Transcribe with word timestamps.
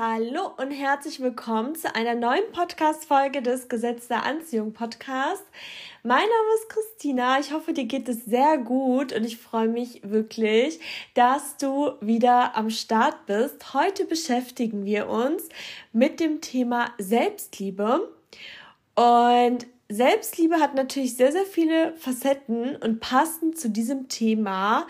Hallo 0.00 0.52
und 0.58 0.70
herzlich 0.70 1.18
willkommen 1.18 1.74
zu 1.74 1.92
einer 1.92 2.14
neuen 2.14 2.52
Podcast-Folge 2.52 3.42
des 3.42 3.68
Gesetz 3.68 4.06
der 4.06 4.22
Anziehung 4.22 4.72
Podcast. 4.72 5.42
Mein 6.04 6.20
Name 6.20 6.54
ist 6.54 6.68
Christina. 6.68 7.40
Ich 7.40 7.52
hoffe, 7.52 7.72
dir 7.72 7.86
geht 7.86 8.08
es 8.08 8.24
sehr 8.24 8.58
gut 8.58 9.12
und 9.12 9.24
ich 9.24 9.38
freue 9.38 9.66
mich 9.66 10.00
wirklich, 10.04 10.78
dass 11.14 11.56
du 11.56 11.94
wieder 12.00 12.56
am 12.56 12.70
Start 12.70 13.26
bist. 13.26 13.74
Heute 13.74 14.04
beschäftigen 14.04 14.84
wir 14.84 15.08
uns 15.08 15.48
mit 15.92 16.20
dem 16.20 16.40
Thema 16.40 16.92
Selbstliebe. 16.98 18.08
Und 18.94 19.66
Selbstliebe 19.88 20.60
hat 20.60 20.76
natürlich 20.76 21.16
sehr, 21.16 21.32
sehr 21.32 21.44
viele 21.44 21.92
Facetten 21.94 22.76
und 22.76 23.00
passend 23.00 23.58
zu 23.58 23.68
diesem 23.68 24.08
Thema 24.08 24.86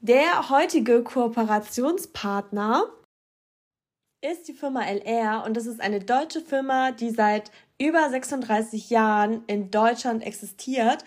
der 0.00 0.48
heutige 0.48 1.02
Kooperationspartner 1.02 2.84
ist 4.20 4.48
die 4.48 4.52
Firma 4.52 4.82
LR 4.82 5.44
und 5.46 5.56
das 5.56 5.66
ist 5.66 5.80
eine 5.80 6.00
deutsche 6.00 6.40
Firma, 6.40 6.90
die 6.90 7.10
seit 7.10 7.52
über 7.80 8.10
36 8.10 8.90
Jahren 8.90 9.44
in 9.46 9.70
Deutschland 9.70 10.24
existiert. 10.24 11.04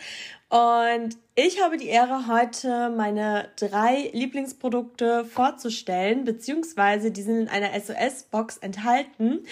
Und 0.49 1.17
ich 1.35 1.61
habe 1.61 1.77
die 1.77 1.87
Ehre, 1.87 2.27
heute 2.27 2.89
meine 2.89 3.49
drei 3.57 4.09
Lieblingsprodukte 4.13 5.25
vorzustellen, 5.25 6.23
beziehungsweise 6.23 7.11
die 7.11 7.21
sind 7.21 7.37
in 7.37 7.47
einer 7.49 7.77
SOS-Box 7.77 8.57
enthalten. 8.57 9.45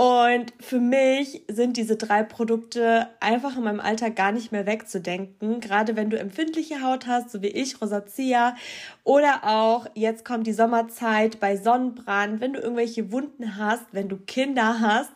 Und 0.00 0.54
für 0.60 0.80
mich 0.80 1.42
sind 1.46 1.76
diese 1.76 1.96
drei 1.96 2.22
Produkte 2.22 3.08
einfach 3.20 3.58
in 3.58 3.64
meinem 3.64 3.80
Alltag 3.80 4.16
gar 4.16 4.32
nicht 4.32 4.50
mehr 4.50 4.64
wegzudenken. 4.64 5.60
Gerade 5.60 5.94
wenn 5.94 6.08
du 6.08 6.18
empfindliche 6.18 6.80
Haut 6.80 7.06
hast, 7.06 7.30
so 7.30 7.42
wie 7.42 7.48
ich, 7.48 7.82
Rosacea. 7.82 8.56
Oder 9.04 9.40
auch, 9.44 9.88
jetzt 9.92 10.24
kommt 10.24 10.46
die 10.46 10.54
Sommerzeit 10.54 11.38
bei 11.38 11.58
Sonnenbrand, 11.58 12.40
wenn 12.40 12.54
du 12.54 12.60
irgendwelche 12.60 13.12
Wunden 13.12 13.58
hast, 13.58 13.84
wenn 13.92 14.08
du 14.08 14.16
Kinder 14.16 14.80
hast, 14.80 15.10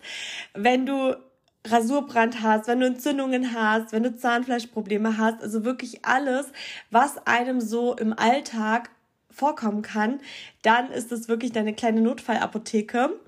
wenn 0.52 0.84
du 0.84 1.16
Rasurbrand 1.66 2.42
hast, 2.42 2.68
wenn 2.68 2.80
du 2.80 2.86
Entzündungen 2.86 3.54
hast, 3.54 3.90
wenn 3.92 4.02
du 4.02 4.14
Zahnfleischprobleme 4.14 5.16
hast. 5.16 5.42
Also 5.42 5.64
wirklich 5.64 6.04
alles, 6.04 6.48
was 6.90 7.26
einem 7.26 7.62
so 7.62 7.96
im 7.96 8.12
Alltag 8.12 8.90
vorkommen 9.30 9.80
kann, 9.80 10.20
dann 10.60 10.90
ist 10.90 11.10
es 11.10 11.26
wirklich 11.26 11.52
deine 11.52 11.72
kleine 11.72 12.02
Notfallapotheke. 12.02 13.18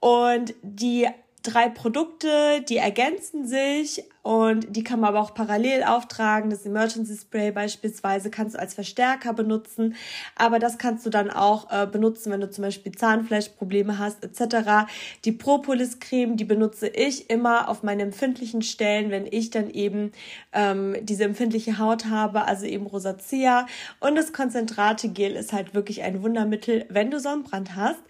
Und 0.00 0.54
die 0.62 1.08
drei 1.48 1.68
Produkte, 1.68 2.62
die 2.68 2.76
ergänzen 2.76 3.46
sich 3.46 4.04
und 4.28 4.76
die 4.76 4.84
kann 4.84 5.00
man 5.00 5.08
aber 5.08 5.20
auch 5.20 5.32
parallel 5.32 5.84
auftragen. 5.84 6.50
Das 6.50 6.66
Emergency 6.66 7.16
Spray 7.16 7.50
beispielsweise 7.50 8.30
kannst 8.30 8.54
du 8.54 8.58
als 8.58 8.74
Verstärker 8.74 9.32
benutzen, 9.32 9.94
aber 10.36 10.58
das 10.58 10.76
kannst 10.76 11.06
du 11.06 11.10
dann 11.10 11.30
auch 11.30 11.70
äh, 11.70 11.86
benutzen, 11.86 12.30
wenn 12.30 12.42
du 12.42 12.50
zum 12.50 12.64
Beispiel 12.64 12.92
Zahnfleischprobleme 12.92 13.98
hast 13.98 14.22
etc. 14.22 14.90
Die 15.24 15.32
Propolis 15.32 15.98
Creme, 15.98 16.36
die 16.36 16.44
benutze 16.44 16.88
ich 16.88 17.30
immer 17.30 17.70
auf 17.70 17.82
meine 17.82 18.02
empfindlichen 18.02 18.60
Stellen, 18.60 19.10
wenn 19.10 19.24
ich 19.24 19.48
dann 19.48 19.70
eben 19.70 20.12
ähm, 20.52 20.96
diese 21.00 21.24
empfindliche 21.24 21.78
Haut 21.78 22.04
habe, 22.06 22.44
also 22.44 22.66
eben 22.66 22.86
Rosacea. 22.86 23.66
Und 23.98 24.16
das 24.16 24.34
Konzentrate 24.34 25.08
Gel 25.08 25.36
ist 25.36 25.54
halt 25.54 25.72
wirklich 25.72 26.02
ein 26.02 26.22
Wundermittel, 26.22 26.84
wenn 26.90 27.10
du 27.10 27.18
Sonnenbrand 27.18 27.76
hast. 27.76 28.02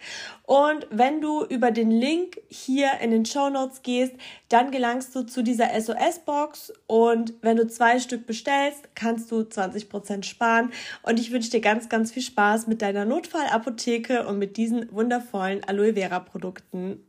Und 0.42 0.86
wenn 0.90 1.20
du 1.20 1.44
über 1.44 1.70
den 1.70 1.90
Link 1.90 2.40
hier 2.48 2.88
in 3.02 3.10
den 3.10 3.26
Show 3.30 3.50
Notes 3.50 3.82
gehst, 3.82 4.14
dann 4.48 4.70
gelangst 4.70 5.14
du 5.14 5.22
zu 5.22 5.42
dieser 5.42 5.68
SOS-Box 5.80 6.72
und 6.86 7.34
wenn 7.42 7.56
du 7.56 7.66
zwei 7.66 8.00
Stück 8.00 8.26
bestellst, 8.26 8.88
kannst 8.94 9.30
du 9.30 9.40
20% 9.40 10.24
sparen. 10.24 10.72
Und 11.02 11.20
ich 11.20 11.32
wünsche 11.32 11.50
dir 11.50 11.60
ganz, 11.60 11.88
ganz 11.88 12.12
viel 12.12 12.22
Spaß 12.22 12.66
mit 12.66 12.82
deiner 12.82 13.04
Notfallapotheke 13.04 14.26
und 14.26 14.38
mit 14.38 14.56
diesen 14.56 14.90
wundervollen 14.92 15.64
Aloe 15.64 15.94
Vera-Produkten. 15.94 17.04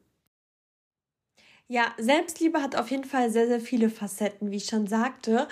Ja, 1.71 1.93
Selbstliebe 1.99 2.63
hat 2.63 2.75
auf 2.75 2.89
jeden 2.89 3.03
Fall 3.03 3.29
sehr, 3.29 3.45
sehr 3.45 3.61
viele 3.61 3.91
Facetten, 3.91 4.49
wie 4.49 4.57
ich 4.57 4.65
schon 4.65 4.87
sagte. 4.87 5.47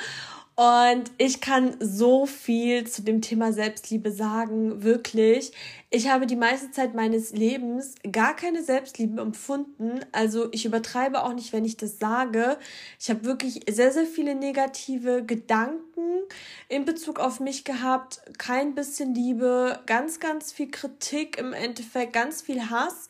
Und 0.60 1.12
ich 1.20 1.40
kann 1.40 1.76
so 1.80 2.26
viel 2.26 2.88
zu 2.88 3.04
dem 3.04 3.22
Thema 3.22 3.54
Selbstliebe 3.54 4.12
sagen, 4.12 4.82
wirklich. 4.82 5.52
Ich 5.92 6.10
habe 6.10 6.26
die 6.26 6.36
meiste 6.36 6.72
Zeit 6.72 6.96
meines 6.96 7.32
Lebens 7.32 7.94
gar 8.12 8.36
keine 8.36 8.64
Selbstliebe 8.64 9.22
empfunden. 9.22 10.00
Also 10.14 10.48
ich 10.52 10.66
übertreibe 10.66 11.22
auch 11.22 11.34
nicht, 11.34 11.54
wenn 11.54 11.64
ich 11.64 11.78
das 11.78 12.00
sage. 12.00 12.58
Ich 13.00 13.12
habe 13.12 13.24
wirklich 13.24 13.66
sehr, 13.70 13.92
sehr 13.92 14.08
viele 14.08 14.34
negative 14.34 15.24
Gedanken 15.24 16.24
in 16.70 16.86
Bezug 16.86 17.20
auf 17.20 17.40
mich 17.40 17.64
gehabt. 17.64 18.22
Kein 18.40 18.74
bisschen 18.74 19.14
Liebe, 19.14 19.80
ganz, 19.86 20.20
ganz 20.20 20.52
viel 20.52 20.72
Kritik 20.72 21.38
im 21.38 21.54
Endeffekt, 21.54 22.14
ganz 22.14 22.42
viel 22.42 22.72
Hass. 22.72 23.10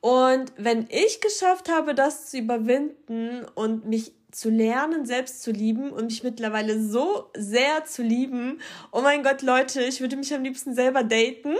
Und 0.00 0.52
wenn 0.56 0.86
ich 0.88 1.20
geschafft 1.20 1.68
habe, 1.68 1.96
das 1.96 2.30
zu 2.30 2.38
überwinden 2.38 3.44
und 3.56 3.86
mich 3.86 4.12
zu 4.36 4.50
lernen, 4.50 5.06
selbst 5.06 5.42
zu 5.42 5.50
lieben 5.50 5.90
und 5.90 6.06
mich 6.06 6.22
mittlerweile 6.22 6.78
so 6.78 7.30
sehr 7.34 7.86
zu 7.86 8.02
lieben. 8.02 8.60
Oh 8.92 9.00
mein 9.00 9.22
Gott, 9.22 9.40
Leute, 9.40 9.82
ich 9.82 10.02
würde 10.02 10.16
mich 10.16 10.34
am 10.34 10.42
liebsten 10.42 10.74
selber 10.74 11.02
daten. 11.02 11.54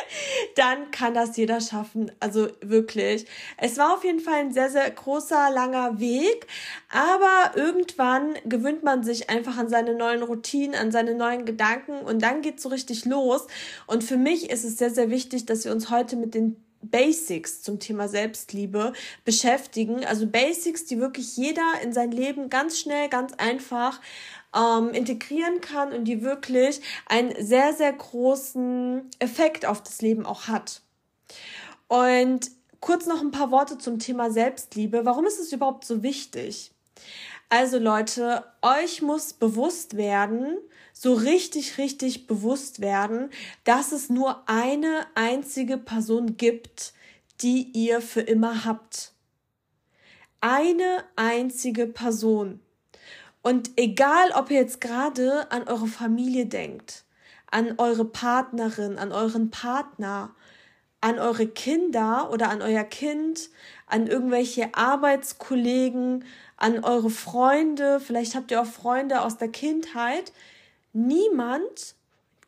Dann 0.54 0.90
kann 0.90 1.14
das 1.14 1.38
jeder 1.38 1.62
schaffen. 1.62 2.12
Also 2.20 2.48
wirklich. 2.60 3.24
Es 3.56 3.78
war 3.78 3.94
auf 3.94 4.04
jeden 4.04 4.20
Fall 4.20 4.40
ein 4.40 4.52
sehr, 4.52 4.68
sehr 4.68 4.90
großer, 4.90 5.50
langer 5.50 6.00
Weg. 6.00 6.46
Aber 6.90 7.56
irgendwann 7.56 8.34
gewöhnt 8.44 8.82
man 8.82 9.02
sich 9.02 9.30
einfach 9.30 9.56
an 9.56 9.70
seine 9.70 9.94
neuen 9.94 10.22
Routinen, 10.22 10.74
an 10.74 10.92
seine 10.92 11.14
neuen 11.14 11.46
Gedanken 11.46 12.00
und 12.00 12.22
dann 12.22 12.42
geht's 12.42 12.62
so 12.62 12.68
richtig 12.68 13.06
los. 13.06 13.46
Und 13.86 14.04
für 14.04 14.18
mich 14.18 14.50
ist 14.50 14.64
es 14.64 14.76
sehr, 14.76 14.90
sehr 14.90 15.08
wichtig, 15.08 15.46
dass 15.46 15.64
wir 15.64 15.72
uns 15.72 15.88
heute 15.88 16.16
mit 16.16 16.34
den 16.34 16.56
Basics 16.82 17.62
zum 17.62 17.78
Thema 17.78 18.08
Selbstliebe 18.08 18.92
beschäftigen. 19.24 20.04
Also 20.04 20.26
Basics, 20.26 20.84
die 20.84 20.98
wirklich 20.98 21.36
jeder 21.36 21.80
in 21.82 21.92
sein 21.92 22.10
Leben 22.10 22.48
ganz 22.50 22.78
schnell, 22.78 23.08
ganz 23.08 23.32
einfach 23.34 24.00
ähm, 24.54 24.90
integrieren 24.90 25.60
kann 25.60 25.92
und 25.92 26.04
die 26.04 26.22
wirklich 26.22 26.80
einen 27.06 27.34
sehr, 27.44 27.72
sehr 27.72 27.92
großen 27.92 29.10
Effekt 29.18 29.66
auf 29.66 29.82
das 29.82 30.00
Leben 30.00 30.24
auch 30.24 30.48
hat. 30.48 30.82
Und 31.88 32.50
kurz 32.80 33.06
noch 33.06 33.20
ein 33.20 33.30
paar 33.30 33.50
Worte 33.50 33.78
zum 33.78 33.98
Thema 33.98 34.30
Selbstliebe. 34.30 35.04
Warum 35.04 35.26
ist 35.26 35.38
es 35.38 35.52
überhaupt 35.52 35.84
so 35.84 36.02
wichtig? 36.02 36.70
Also 37.48 37.78
Leute, 37.78 38.44
euch 38.60 39.00
muss 39.00 39.32
bewusst 39.32 39.96
werden, 39.96 40.58
so 41.00 41.14
richtig, 41.14 41.78
richtig 41.78 42.26
bewusst 42.26 42.80
werden, 42.80 43.30
dass 43.62 43.92
es 43.92 44.10
nur 44.10 44.42
eine 44.48 45.06
einzige 45.14 45.78
Person 45.78 46.36
gibt, 46.36 46.92
die 47.40 47.70
ihr 47.72 48.00
für 48.00 48.22
immer 48.22 48.64
habt. 48.64 49.12
Eine 50.40 51.04
einzige 51.14 51.86
Person. 51.86 52.58
Und 53.42 53.70
egal, 53.76 54.32
ob 54.34 54.50
ihr 54.50 54.56
jetzt 54.56 54.80
gerade 54.80 55.52
an 55.52 55.68
eure 55.68 55.86
Familie 55.86 56.46
denkt, 56.46 57.04
an 57.48 57.74
eure 57.78 58.04
Partnerin, 58.04 58.98
an 58.98 59.12
euren 59.12 59.50
Partner, 59.52 60.34
an 61.00 61.20
eure 61.20 61.46
Kinder 61.46 62.28
oder 62.32 62.50
an 62.50 62.60
euer 62.60 62.82
Kind, 62.82 63.50
an 63.86 64.08
irgendwelche 64.08 64.74
Arbeitskollegen, 64.74 66.24
an 66.56 66.82
eure 66.82 67.10
Freunde, 67.10 68.00
vielleicht 68.00 68.34
habt 68.34 68.50
ihr 68.50 68.60
auch 68.60 68.66
Freunde 68.66 69.22
aus 69.22 69.36
der 69.36 69.48
Kindheit. 69.48 70.32
Niemand, 70.98 71.94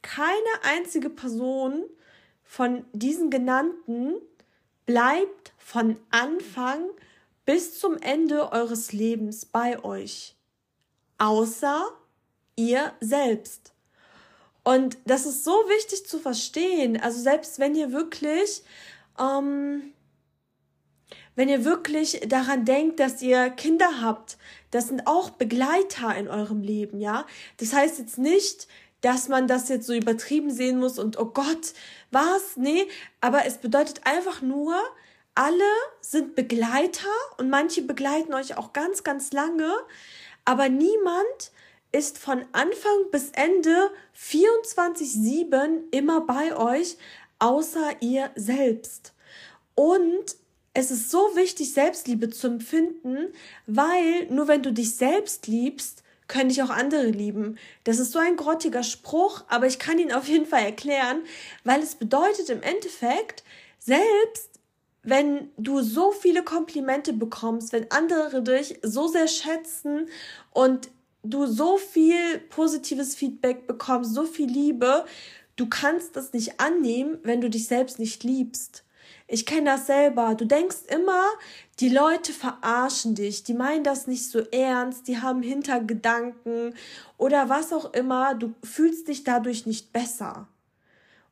keine 0.02 0.34
einzige 0.64 1.08
Person 1.08 1.84
von 2.42 2.84
diesen 2.92 3.30
genannten 3.30 4.16
bleibt 4.86 5.52
von 5.56 6.00
Anfang 6.10 6.90
bis 7.44 7.78
zum 7.78 7.96
Ende 7.98 8.50
eures 8.50 8.92
Lebens 8.92 9.46
bei 9.46 9.84
euch. 9.84 10.34
Außer 11.18 11.92
ihr 12.56 12.92
selbst. 12.98 13.72
Und 14.64 14.98
das 15.04 15.26
ist 15.26 15.44
so 15.44 15.52
wichtig 15.52 16.08
zu 16.08 16.18
verstehen. 16.18 17.00
Also 17.00 17.20
selbst 17.20 17.60
wenn 17.60 17.76
ihr 17.76 17.92
wirklich 17.92 18.64
ähm, 19.16 19.92
wenn 21.36 21.48
ihr 21.48 21.64
wirklich 21.64 22.20
daran 22.26 22.64
denkt, 22.64 23.00
dass 23.00 23.22
ihr 23.22 23.50
Kinder 23.50 24.00
habt, 24.00 24.38
das 24.70 24.88
sind 24.88 25.06
auch 25.06 25.30
Begleiter 25.30 26.14
in 26.16 26.28
eurem 26.28 26.62
Leben, 26.62 27.00
ja. 27.00 27.26
Das 27.58 27.72
heißt 27.72 27.98
jetzt 27.98 28.18
nicht, 28.18 28.68
dass 29.00 29.28
man 29.28 29.46
das 29.46 29.68
jetzt 29.68 29.86
so 29.86 29.94
übertrieben 29.94 30.50
sehen 30.50 30.78
muss 30.78 30.98
und 30.98 31.18
oh 31.18 31.26
Gott, 31.26 31.72
was? 32.10 32.56
Nee, 32.56 32.86
aber 33.20 33.46
es 33.46 33.58
bedeutet 33.58 34.02
einfach 34.04 34.42
nur, 34.42 34.74
alle 35.34 35.64
sind 36.00 36.34
Begleiter 36.34 37.08
und 37.38 37.48
manche 37.48 37.82
begleiten 37.82 38.34
euch 38.34 38.58
auch 38.58 38.72
ganz, 38.72 39.04
ganz 39.04 39.32
lange, 39.32 39.72
aber 40.44 40.68
niemand 40.68 41.52
ist 41.92 42.18
von 42.18 42.44
Anfang 42.52 43.10
bis 43.10 43.30
Ende 43.30 43.90
24-7 44.16 45.84
immer 45.90 46.20
bei 46.20 46.56
euch, 46.56 46.96
außer 47.38 47.96
ihr 48.00 48.30
selbst. 48.36 49.14
Und 49.74 50.36
es 50.72 50.90
ist 50.90 51.10
so 51.10 51.18
wichtig, 51.34 51.72
Selbstliebe 51.72 52.30
zu 52.30 52.46
empfinden, 52.46 53.32
weil 53.66 54.26
nur 54.30 54.48
wenn 54.48 54.62
du 54.62 54.72
dich 54.72 54.94
selbst 54.94 55.46
liebst, 55.46 56.02
können 56.28 56.48
dich 56.48 56.62
auch 56.62 56.70
andere 56.70 57.06
lieben. 57.06 57.58
Das 57.84 57.98
ist 57.98 58.12
so 58.12 58.20
ein 58.20 58.36
grottiger 58.36 58.84
Spruch, 58.84 59.42
aber 59.48 59.66
ich 59.66 59.80
kann 59.80 59.98
ihn 59.98 60.12
auf 60.12 60.28
jeden 60.28 60.46
Fall 60.46 60.62
erklären, 60.62 61.22
weil 61.64 61.82
es 61.82 61.96
bedeutet 61.96 62.50
im 62.50 62.62
Endeffekt, 62.62 63.42
selbst 63.78 64.60
wenn 65.02 65.50
du 65.56 65.80
so 65.80 66.12
viele 66.12 66.44
Komplimente 66.44 67.12
bekommst, 67.12 67.72
wenn 67.72 67.90
andere 67.90 68.42
dich 68.42 68.78
so 68.82 69.08
sehr 69.08 69.28
schätzen 69.28 70.08
und 70.52 70.90
du 71.22 71.46
so 71.46 71.78
viel 71.78 72.38
positives 72.50 73.14
Feedback 73.16 73.66
bekommst, 73.66 74.14
so 74.14 74.24
viel 74.24 74.48
Liebe, 74.48 75.04
du 75.56 75.68
kannst 75.68 76.16
das 76.16 76.32
nicht 76.32 76.60
annehmen, 76.60 77.18
wenn 77.22 77.40
du 77.40 77.50
dich 77.50 77.66
selbst 77.66 77.98
nicht 77.98 78.22
liebst. 78.24 78.84
Ich 79.32 79.46
kenne 79.46 79.70
das 79.70 79.86
selber. 79.86 80.34
Du 80.34 80.44
denkst 80.44 80.86
immer, 80.88 81.24
die 81.78 81.88
Leute 81.88 82.32
verarschen 82.32 83.14
dich, 83.14 83.44
die 83.44 83.54
meinen 83.54 83.84
das 83.84 84.08
nicht 84.08 84.28
so 84.28 84.40
ernst, 84.40 85.06
die 85.06 85.20
haben 85.20 85.40
Hintergedanken 85.40 86.74
oder 87.16 87.48
was 87.48 87.72
auch 87.72 87.94
immer. 87.94 88.34
Du 88.34 88.54
fühlst 88.64 89.06
dich 89.06 89.22
dadurch 89.22 89.66
nicht 89.66 89.92
besser. 89.92 90.48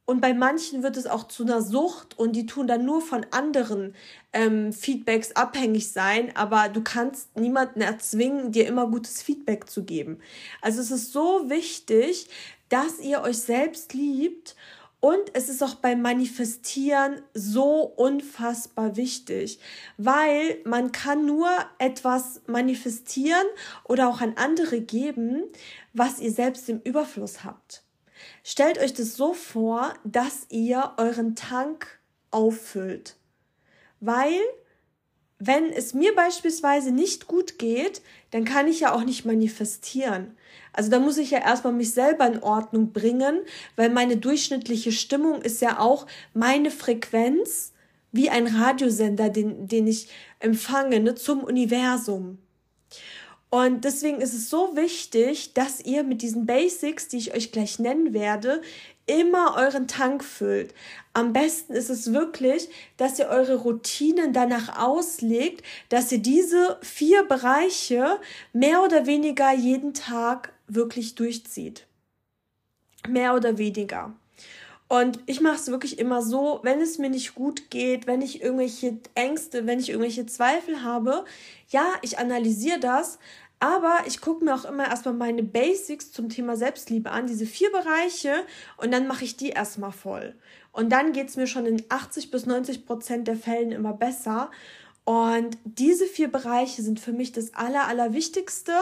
Und 0.04 0.20
bei 0.20 0.32
manchen 0.32 0.84
wird 0.84 0.96
es 0.96 1.08
auch 1.08 1.26
zu 1.26 1.42
einer 1.42 1.60
Sucht 1.60 2.16
und 2.16 2.36
die 2.36 2.46
tun 2.46 2.68
dann 2.68 2.84
nur 2.84 3.02
von 3.02 3.26
anderen 3.32 3.96
ähm, 4.32 4.72
Feedbacks 4.72 5.32
abhängig 5.32 5.90
sein, 5.90 6.34
aber 6.36 6.68
du 6.68 6.82
kannst 6.82 7.36
niemanden 7.36 7.80
erzwingen, 7.80 8.52
dir 8.52 8.68
immer 8.68 8.86
gutes 8.86 9.20
Feedback 9.22 9.68
zu 9.68 9.82
geben. 9.82 10.20
Also 10.62 10.80
es 10.80 10.92
ist 10.92 11.12
so 11.12 11.50
wichtig, 11.50 12.30
dass 12.68 13.00
ihr 13.00 13.22
euch 13.22 13.38
selbst 13.38 13.92
liebt 13.92 14.54
und 15.00 15.34
es 15.34 15.48
ist 15.48 15.62
auch 15.62 15.76
beim 15.76 16.02
Manifestieren 16.02 17.22
so 17.32 17.82
unfassbar 17.82 18.96
wichtig, 18.96 19.60
weil 19.96 20.60
man 20.64 20.90
kann 20.90 21.24
nur 21.24 21.48
etwas 21.78 22.42
manifestieren 22.46 23.46
oder 23.84 24.08
auch 24.08 24.20
an 24.20 24.34
andere 24.36 24.80
geben, 24.80 25.44
was 25.92 26.18
ihr 26.18 26.32
selbst 26.32 26.68
im 26.68 26.80
Überfluss 26.80 27.44
habt. 27.44 27.84
Stellt 28.42 28.78
euch 28.78 28.92
das 28.92 29.14
so 29.14 29.34
vor, 29.34 29.94
dass 30.04 30.46
ihr 30.48 30.94
euren 30.96 31.36
Tank 31.36 32.00
auffüllt. 32.32 33.16
Weil, 34.00 34.40
wenn 35.38 35.72
es 35.72 35.94
mir 35.94 36.14
beispielsweise 36.14 36.90
nicht 36.90 37.26
gut 37.26 37.58
geht, 37.58 38.02
dann 38.30 38.44
kann 38.44 38.66
ich 38.66 38.80
ja 38.80 38.92
auch 38.92 39.04
nicht 39.04 39.24
manifestieren. 39.24 40.36
Also 40.72 40.90
da 40.90 40.98
muss 40.98 41.18
ich 41.18 41.30
ja 41.30 41.38
erstmal 41.38 41.72
mich 41.72 41.92
selber 41.92 42.26
in 42.26 42.42
Ordnung 42.42 42.92
bringen, 42.92 43.40
weil 43.76 43.90
meine 43.90 44.16
durchschnittliche 44.16 44.92
Stimmung 44.92 45.40
ist 45.42 45.60
ja 45.62 45.78
auch 45.78 46.06
meine 46.34 46.70
Frequenz 46.70 47.72
wie 48.10 48.30
ein 48.30 48.46
Radiosender, 48.46 49.28
den, 49.28 49.68
den 49.68 49.86
ich 49.86 50.08
empfange, 50.40 51.00
ne, 51.00 51.14
zum 51.14 51.44
Universum. 51.44 52.38
Und 53.50 53.84
deswegen 53.84 54.20
ist 54.20 54.34
es 54.34 54.50
so 54.50 54.76
wichtig, 54.76 55.54
dass 55.54 55.80
ihr 55.80 56.02
mit 56.02 56.20
diesen 56.20 56.46
Basics, 56.46 57.08
die 57.08 57.16
ich 57.16 57.34
euch 57.34 57.50
gleich 57.50 57.78
nennen 57.78 58.12
werde, 58.12 58.60
immer 59.08 59.56
euren 59.56 59.88
Tank 59.88 60.22
füllt. 60.22 60.72
Am 61.14 61.32
besten 61.32 61.72
ist 61.72 61.90
es 61.90 62.12
wirklich, 62.12 62.68
dass 62.96 63.18
ihr 63.18 63.28
eure 63.28 63.56
Routinen 63.56 64.32
danach 64.32 64.78
auslegt, 64.78 65.64
dass 65.88 66.12
ihr 66.12 66.18
diese 66.18 66.78
vier 66.82 67.24
Bereiche 67.24 68.20
mehr 68.52 68.84
oder 68.84 69.06
weniger 69.06 69.52
jeden 69.52 69.94
Tag 69.94 70.52
wirklich 70.68 71.16
durchzieht. 71.16 71.86
Mehr 73.08 73.34
oder 73.34 73.58
weniger. 73.58 74.14
Und 74.88 75.20
ich 75.26 75.42
mache 75.42 75.56
es 75.56 75.68
wirklich 75.68 75.98
immer 75.98 76.22
so, 76.22 76.60
wenn 76.62 76.80
es 76.80 76.96
mir 76.96 77.10
nicht 77.10 77.34
gut 77.34 77.70
geht, 77.70 78.06
wenn 78.06 78.22
ich 78.22 78.42
irgendwelche 78.42 78.96
Ängste, 79.14 79.66
wenn 79.66 79.78
ich 79.78 79.90
irgendwelche 79.90 80.24
Zweifel 80.24 80.82
habe, 80.82 81.26
ja, 81.68 81.92
ich 82.00 82.18
analysiere 82.18 82.80
das, 82.80 83.18
aber 83.60 84.00
ich 84.06 84.20
gucke 84.20 84.44
mir 84.44 84.54
auch 84.54 84.64
immer 84.64 84.86
erstmal 84.86 85.14
meine 85.14 85.42
Basics 85.42 86.12
zum 86.12 86.28
Thema 86.28 86.56
Selbstliebe 86.56 87.10
an, 87.10 87.26
diese 87.26 87.46
vier 87.46 87.70
Bereiche, 87.72 88.44
und 88.76 88.92
dann 88.92 89.06
mache 89.06 89.24
ich 89.24 89.36
die 89.36 89.50
erstmal 89.50 89.92
voll. 89.92 90.34
Und 90.72 90.90
dann 90.90 91.12
geht 91.12 91.28
es 91.28 91.36
mir 91.36 91.46
schon 91.46 91.66
in 91.66 91.82
80 91.88 92.30
bis 92.30 92.46
90 92.46 92.86
Prozent 92.86 93.26
der 93.26 93.36
Fällen 93.36 93.72
immer 93.72 93.92
besser. 93.92 94.50
Und 95.04 95.56
diese 95.64 96.04
vier 96.04 96.30
Bereiche 96.30 96.82
sind 96.82 97.00
für 97.00 97.12
mich 97.12 97.32
das 97.32 97.54
Aller, 97.54 97.88
Allerwichtigste. 97.88 98.72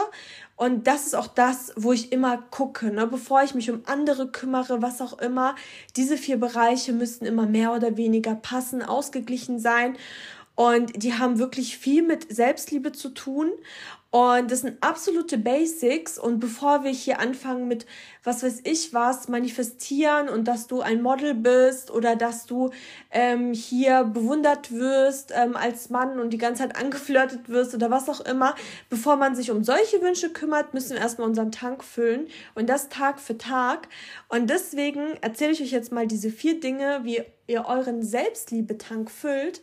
Und 0.57 0.85
das 0.85 1.07
ist 1.07 1.15
auch 1.15 1.27
das, 1.27 1.71
wo 1.77 1.93
ich 1.93 2.11
immer 2.11 2.37
gucke, 2.37 2.91
ne? 2.91 3.07
bevor 3.07 3.43
ich 3.43 3.55
mich 3.55 3.71
um 3.71 3.81
andere 3.85 4.27
kümmere, 4.27 4.81
was 4.81 5.01
auch 5.01 5.17
immer. 5.19 5.55
Diese 5.95 6.17
vier 6.17 6.37
Bereiche 6.37 6.91
müssten 6.91 7.25
immer 7.25 7.45
mehr 7.45 7.73
oder 7.73 7.95
weniger 7.95 8.35
passen, 8.35 8.83
ausgeglichen 8.83 9.57
sein. 9.59 9.97
Und 10.57 11.03
die 11.03 11.13
haben 11.13 11.39
wirklich 11.39 11.77
viel 11.77 12.01
mit 12.01 12.35
Selbstliebe 12.35 12.91
zu 12.91 13.09
tun. 13.09 13.51
Und 14.09 14.51
das 14.51 14.61
sind 14.61 14.77
absolute 14.81 15.37
Basics. 15.37 16.17
Und 16.17 16.39
bevor 16.39 16.83
wir 16.83 16.91
hier 16.91 17.19
anfangen 17.19 17.67
mit, 17.67 17.85
was 18.23 18.41
weiß 18.41 18.61
ich 18.63 18.93
was, 18.93 19.27
manifestieren 19.27 20.29
und 20.29 20.47
dass 20.47 20.67
du 20.67 20.81
ein 20.81 21.01
Model 21.01 21.33
bist 21.33 21.91
oder 21.91 22.15
dass 22.15 22.45
du 22.45 22.69
ähm, 23.11 23.53
hier 23.53 24.05
bewundert 24.05 24.71
wirst 24.71 25.33
ähm, 25.35 25.55
als 25.55 25.89
Mann 25.89 26.19
und 26.19 26.31
die 26.31 26.37
ganze 26.37 26.63
Zeit 26.63 26.77
angeflirtet 26.77 27.49
wirst 27.49 27.75
oder 27.75 27.91
was 27.91 28.07
auch 28.09 28.21
immer, 28.21 28.55
bevor 28.89 29.17
man 29.17 29.35
sich 29.35 29.51
um 29.51 29.63
solche 29.63 30.01
Wünsche 30.01 30.29
kümmert, 30.31 30.73
müssen 30.73 30.91
wir 30.91 31.01
erstmal 31.01 31.27
unseren 31.27 31.51
Tank 31.51 31.83
füllen. 31.83 32.27
Und 32.55 32.69
das 32.69 32.89
Tag 32.89 33.19
für 33.19 33.37
Tag. 33.37 33.89
Und 34.29 34.49
deswegen 34.49 35.17
erzähle 35.21 35.51
ich 35.51 35.61
euch 35.61 35.71
jetzt 35.71 35.91
mal 35.91 36.07
diese 36.07 36.29
vier 36.29 36.59
Dinge, 36.59 37.01
wie 37.03 37.21
ihr 37.47 37.65
euren 37.65 38.03
Selbstliebetank 38.03 39.11
füllt. 39.11 39.61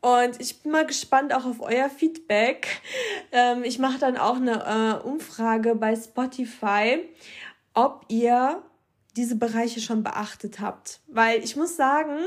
Und 0.00 0.40
ich 0.40 0.62
bin 0.62 0.72
mal 0.72 0.86
gespannt 0.86 1.34
auch 1.34 1.44
auf 1.44 1.60
euer 1.60 1.90
Feedback. 1.90 2.80
Ähm, 3.32 3.64
ich 3.64 3.78
mache 3.78 3.98
dann 3.98 4.16
auch 4.16 4.36
eine 4.36 5.00
äh, 5.02 5.06
Umfrage 5.06 5.74
bei 5.74 5.96
Spotify, 5.96 7.08
ob 7.74 8.04
ihr 8.08 8.62
diese 9.16 9.36
Bereiche 9.36 9.80
schon 9.80 10.04
beachtet 10.04 10.60
habt. 10.60 11.00
Weil 11.08 11.42
ich 11.42 11.56
muss 11.56 11.76
sagen, 11.76 12.18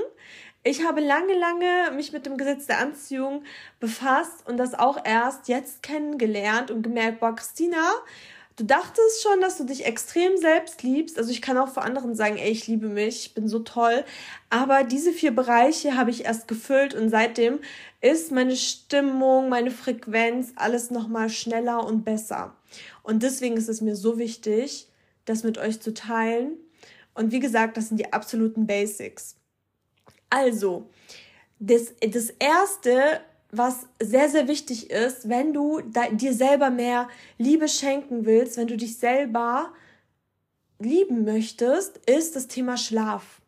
ich 0.64 0.86
habe 0.86 1.02
lange, 1.02 1.34
lange 1.34 1.92
mich 1.96 2.12
mit 2.12 2.26
dem 2.26 2.38
Gesetz 2.38 2.68
der 2.68 2.80
Anziehung 2.80 3.44
befasst 3.80 4.48
und 4.48 4.58
das 4.58 4.74
auch 4.78 5.04
erst 5.04 5.48
jetzt 5.48 5.82
kennengelernt 5.82 6.70
und 6.70 6.84
gemerkt, 6.84 7.20
boah, 7.20 7.36
Christina, 7.36 7.94
du 8.62 8.68
dachtest 8.68 9.24
schon, 9.24 9.42
dass 9.42 9.58
du 9.58 9.64
dich 9.64 9.86
extrem 9.86 10.38
selbst 10.38 10.84
liebst. 10.84 11.18
Also 11.18 11.32
ich 11.32 11.42
kann 11.42 11.58
auch 11.58 11.70
vor 11.70 11.84
anderen 11.84 12.14
sagen, 12.14 12.38
ey, 12.38 12.52
ich 12.52 12.68
liebe 12.68 12.88
mich, 12.88 13.26
ich 13.26 13.34
bin 13.34 13.48
so 13.48 13.60
toll. 13.60 14.04
Aber 14.52 14.84
diese 14.84 15.12
vier 15.12 15.36
Bereiche 15.36 15.98
habe 15.98 16.12
ich 16.12 16.26
erst 16.26 16.48
gefüllt 16.48 16.94
und 16.94 17.10
seitdem 17.10 17.60
ist 18.02 18.32
meine 18.32 18.56
Stimmung, 18.56 19.50
meine 19.50 19.72
Frequenz, 19.72 20.54
alles 20.58 20.92
nochmal 20.92 21.30
schneller 21.30 21.84
und 21.84 22.06
besser. 22.06 22.56
Und 23.02 23.24
deswegen 23.24 23.58
ist 23.58 23.68
es 23.68 23.82
mir 23.82 23.96
so 23.96 24.20
wichtig, 24.20 24.88
das 25.26 25.44
mit 25.44 25.58
euch 25.58 25.82
zu 25.82 25.96
teilen. 25.96 26.58
Und 27.16 27.32
wie 27.32 27.40
gesagt, 27.40 27.78
das 27.78 27.88
sind 27.88 27.98
die 27.98 28.14
absoluten 28.14 28.68
Basics. 28.68 29.38
Also, 30.30 30.88
das, 31.58 31.94
das 32.00 32.30
erste 32.30 33.22
was 33.52 33.88
sehr, 34.02 34.30
sehr 34.30 34.48
wichtig 34.48 34.90
ist, 34.90 35.28
wenn 35.28 35.54
du 35.54 35.82
dir 36.12 36.34
selber 36.34 36.70
mehr 36.70 37.10
Liebe 37.38 37.68
schenken 37.68 38.26
willst, 38.26 38.58
wenn 38.58 38.68
du 38.68 38.78
dich 38.78 38.98
selber 38.98 39.74
lieben 40.80 41.26
möchtest, 41.26 41.98
ist 42.10 42.36
das 42.36 42.48
Thema 42.48 42.78
Schlaf. 42.78 43.41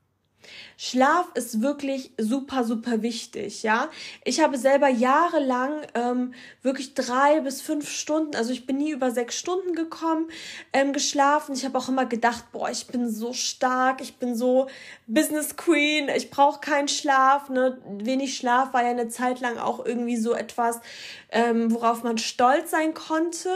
Schlaf 0.77 1.27
ist 1.35 1.61
wirklich 1.61 2.11
super, 2.17 2.63
super 2.63 3.01
wichtig, 3.01 3.63
ja. 3.63 3.89
Ich 4.23 4.41
habe 4.41 4.57
selber 4.57 4.89
jahrelang 4.89 5.81
ähm, 5.93 6.33
wirklich 6.61 6.93
drei 6.93 7.41
bis 7.41 7.61
fünf 7.61 7.89
Stunden, 7.89 8.35
also 8.35 8.51
ich 8.51 8.65
bin 8.65 8.77
nie 8.77 8.91
über 8.91 9.11
sechs 9.11 9.37
Stunden 9.37 9.75
gekommen, 9.75 10.29
ähm, 10.73 10.93
geschlafen. 10.93 11.55
Ich 11.55 11.65
habe 11.65 11.77
auch 11.77 11.89
immer 11.89 12.05
gedacht, 12.05 12.51
boah, 12.51 12.69
ich 12.69 12.87
bin 12.87 13.09
so 13.09 13.33
stark, 13.33 14.01
ich 14.01 14.15
bin 14.15 14.35
so 14.35 14.67
Business 15.07 15.55
Queen, 15.55 16.09
ich 16.09 16.29
brauche 16.29 16.59
keinen 16.59 16.87
Schlaf, 16.87 17.49
ne. 17.49 17.77
Wenig 17.99 18.35
Schlaf 18.35 18.73
war 18.73 18.83
ja 18.83 18.89
eine 18.89 19.09
Zeit 19.09 19.39
lang 19.39 19.57
auch 19.57 19.85
irgendwie 19.85 20.17
so 20.17 20.33
etwas, 20.33 20.79
ähm, 21.33 21.73
worauf 21.73 22.03
man 22.03 22.17
stolz 22.17 22.71
sein 22.71 22.93
konnte. 22.93 23.49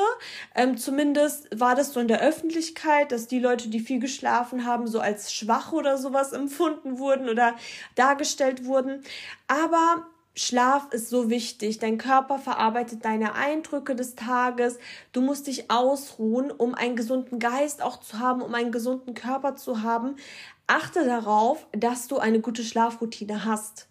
Ähm, 0.55 0.77
zumindest 0.77 1.47
war 1.57 1.75
das 1.75 1.93
so 1.93 1.99
in 1.99 2.07
der 2.07 2.21
Öffentlichkeit, 2.21 3.11
dass 3.11 3.27
die 3.27 3.39
Leute, 3.39 3.69
die 3.69 3.79
viel 3.79 3.99
geschlafen 3.99 4.65
haben, 4.65 4.87
so 4.87 4.99
als 4.99 5.33
schwach 5.33 5.71
oder 5.71 5.97
sowas 5.97 6.33
empfunden 6.33 6.97
wurden 6.97 7.29
oder 7.29 7.55
dargestellt 7.95 8.65
wurden. 8.65 9.03
Aber 9.47 10.07
Schlaf 10.35 10.91
ist 10.91 11.09
so 11.09 11.29
wichtig. 11.29 11.79
Dein 11.79 11.97
Körper 11.97 12.37
verarbeitet 12.37 13.05
deine 13.05 13.33
Eindrücke 13.33 13.95
des 13.95 14.15
Tages. 14.15 14.77
Du 15.11 15.21
musst 15.21 15.47
dich 15.47 15.71
ausruhen, 15.71 16.51
um 16.51 16.75
einen 16.75 16.95
gesunden 16.95 17.39
Geist 17.39 17.81
auch 17.81 17.99
zu 17.99 18.19
haben, 18.19 18.41
um 18.41 18.53
einen 18.53 18.71
gesunden 18.71 19.15
Körper 19.15 19.55
zu 19.55 19.81
haben. 19.81 20.15
Achte 20.67 21.05
darauf, 21.05 21.65
dass 21.71 22.07
du 22.07 22.17
eine 22.17 22.39
gute 22.39 22.63
Schlafroutine 22.63 23.45
hast. 23.45 23.87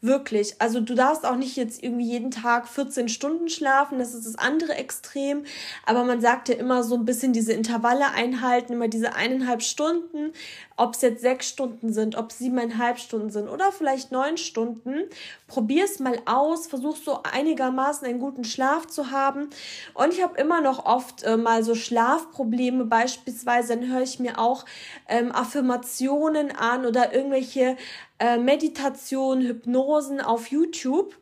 Wirklich. 0.00 0.54
Also 0.60 0.78
du 0.78 0.94
darfst 0.94 1.26
auch 1.26 1.34
nicht 1.34 1.56
jetzt 1.56 1.82
irgendwie 1.82 2.06
jeden 2.06 2.30
Tag 2.30 2.68
14 2.68 3.08
Stunden 3.08 3.48
schlafen, 3.48 3.98
das 3.98 4.14
ist 4.14 4.26
das 4.26 4.36
andere 4.36 4.74
Extrem. 4.76 5.42
Aber 5.86 6.04
man 6.04 6.20
sagt 6.20 6.48
ja 6.48 6.54
immer 6.54 6.84
so 6.84 6.94
ein 6.94 7.04
bisschen 7.04 7.32
diese 7.32 7.52
Intervalle 7.52 8.12
einhalten, 8.12 8.74
immer 8.74 8.86
diese 8.86 9.16
eineinhalb 9.16 9.60
Stunden, 9.60 10.32
ob 10.76 10.94
es 10.94 11.00
jetzt 11.00 11.22
sechs 11.22 11.48
Stunden 11.48 11.92
sind, 11.92 12.14
ob 12.14 12.30
es 12.30 12.38
siebeneinhalb 12.38 13.00
Stunden 13.00 13.30
sind 13.30 13.48
oder 13.48 13.72
vielleicht 13.72 14.12
neun 14.12 14.36
Stunden. 14.36 15.02
Probier 15.48 15.84
es 15.84 15.98
mal 15.98 16.20
aus, 16.26 16.68
versuch 16.68 16.96
so 16.96 17.24
einigermaßen 17.24 18.06
einen 18.06 18.20
guten 18.20 18.44
Schlaf 18.44 18.86
zu 18.86 19.10
haben. 19.10 19.50
Und 19.94 20.12
ich 20.12 20.22
habe 20.22 20.40
immer 20.40 20.60
noch 20.60 20.86
oft 20.86 21.24
äh, 21.24 21.36
mal 21.36 21.64
so 21.64 21.74
Schlafprobleme, 21.74 22.84
beispielsweise 22.84 23.74
dann 23.76 23.88
höre 23.88 24.02
ich 24.02 24.20
mir 24.20 24.38
auch 24.38 24.64
ähm, 25.08 25.32
Affirmationen 25.32 26.52
an 26.52 26.86
oder 26.86 27.12
irgendwelche 27.12 27.76
äh, 28.20 28.36
Meditation, 28.36 29.42
Hypnose 29.42 29.87
Hypnosen 29.88 30.20
auf 30.20 30.48
YouTube 30.48 31.16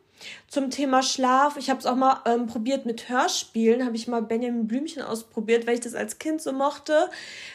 zum 0.49 0.71
Thema 0.71 1.03
Schlaf, 1.03 1.57
ich 1.57 1.69
habe 1.69 1.79
es 1.79 1.85
auch 1.85 1.95
mal 1.95 2.21
ähm, 2.25 2.47
probiert 2.47 2.85
mit 2.87 3.07
Hörspielen, 3.07 3.85
habe 3.85 3.95
ich 3.95 4.07
mal 4.07 4.21
Benjamin 4.23 4.67
Blümchen 4.67 5.03
ausprobiert, 5.03 5.67
weil 5.67 5.75
ich 5.75 5.79
das 5.79 5.93
als 5.93 6.17
Kind 6.17 6.41
so 6.41 6.51
mochte. 6.51 7.09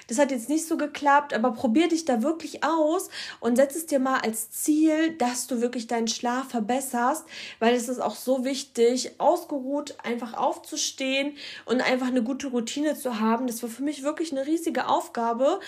Das 0.06 0.18
hat 0.18 0.30
jetzt 0.30 0.48
nicht 0.48 0.66
so 0.66 0.76
geklappt, 0.76 1.34
aber 1.34 1.52
probier 1.52 1.88
dich 1.88 2.04
da 2.04 2.22
wirklich 2.22 2.62
aus 2.62 3.10
und 3.40 3.56
setz 3.56 3.74
es 3.74 3.86
dir 3.86 3.98
mal 3.98 4.20
als 4.20 4.52
Ziel, 4.52 5.16
dass 5.18 5.48
du 5.48 5.60
wirklich 5.60 5.88
deinen 5.88 6.06
Schlaf 6.08 6.50
verbesserst, 6.50 7.24
weil 7.58 7.74
es 7.74 7.88
ist 7.88 8.00
auch 8.00 8.14
so 8.14 8.44
wichtig, 8.44 9.10
ausgeruht 9.18 9.96
einfach 10.04 10.34
aufzustehen 10.34 11.36
und 11.66 11.82
einfach 11.82 12.06
eine 12.06 12.22
gute 12.22 12.46
Routine 12.46 12.96
zu 12.96 13.18
haben. 13.18 13.48
Das 13.48 13.62
war 13.62 13.70
für 13.70 13.82
mich 13.82 14.04
wirklich 14.04 14.30
eine 14.30 14.46
riesige 14.46 14.86
Aufgabe 14.86 15.58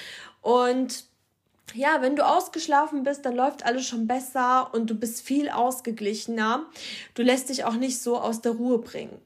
und 0.43 1.05
ja, 1.73 2.03
wenn 2.03 2.17
du 2.17 2.27
ausgeschlafen 2.27 3.03
bist, 3.03 3.25
dann 3.25 3.35
läuft 3.35 3.65
alles 3.65 3.87
schon 3.87 4.07
besser 4.07 4.73
und 4.75 4.91
du 4.91 4.95
bist 4.95 5.23
viel 5.23 5.49
ausgeglichener. 5.49 6.67
Du 7.15 7.23
lässt 7.23 7.49
dich 7.49 7.65
auch 7.65 7.75
nicht 7.75 8.01
so 8.01 8.19
aus 8.19 8.43
der 8.43 8.53
Ruhe 8.53 8.79
bringen. 8.79 9.19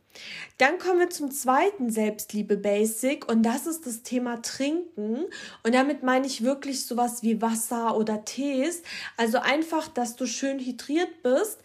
Dann 0.58 0.78
kommen 0.78 0.98
wir 0.98 1.10
zum 1.10 1.30
zweiten 1.30 1.88
Selbstliebe-Basic 1.88 3.30
und 3.30 3.44
das 3.44 3.66
ist 3.68 3.86
das 3.86 4.02
Thema 4.02 4.42
Trinken. 4.42 5.24
Und 5.62 5.74
damit 5.74 6.02
meine 6.02 6.26
ich 6.26 6.42
wirklich 6.42 6.84
sowas 6.84 7.22
wie 7.22 7.40
Wasser 7.40 7.96
oder 7.96 8.24
Tees. 8.24 8.82
Also 9.16 9.38
einfach, 9.38 9.86
dass 9.86 10.16
du 10.16 10.26
schön 10.26 10.58
hydriert 10.58 11.22
bist. 11.22 11.60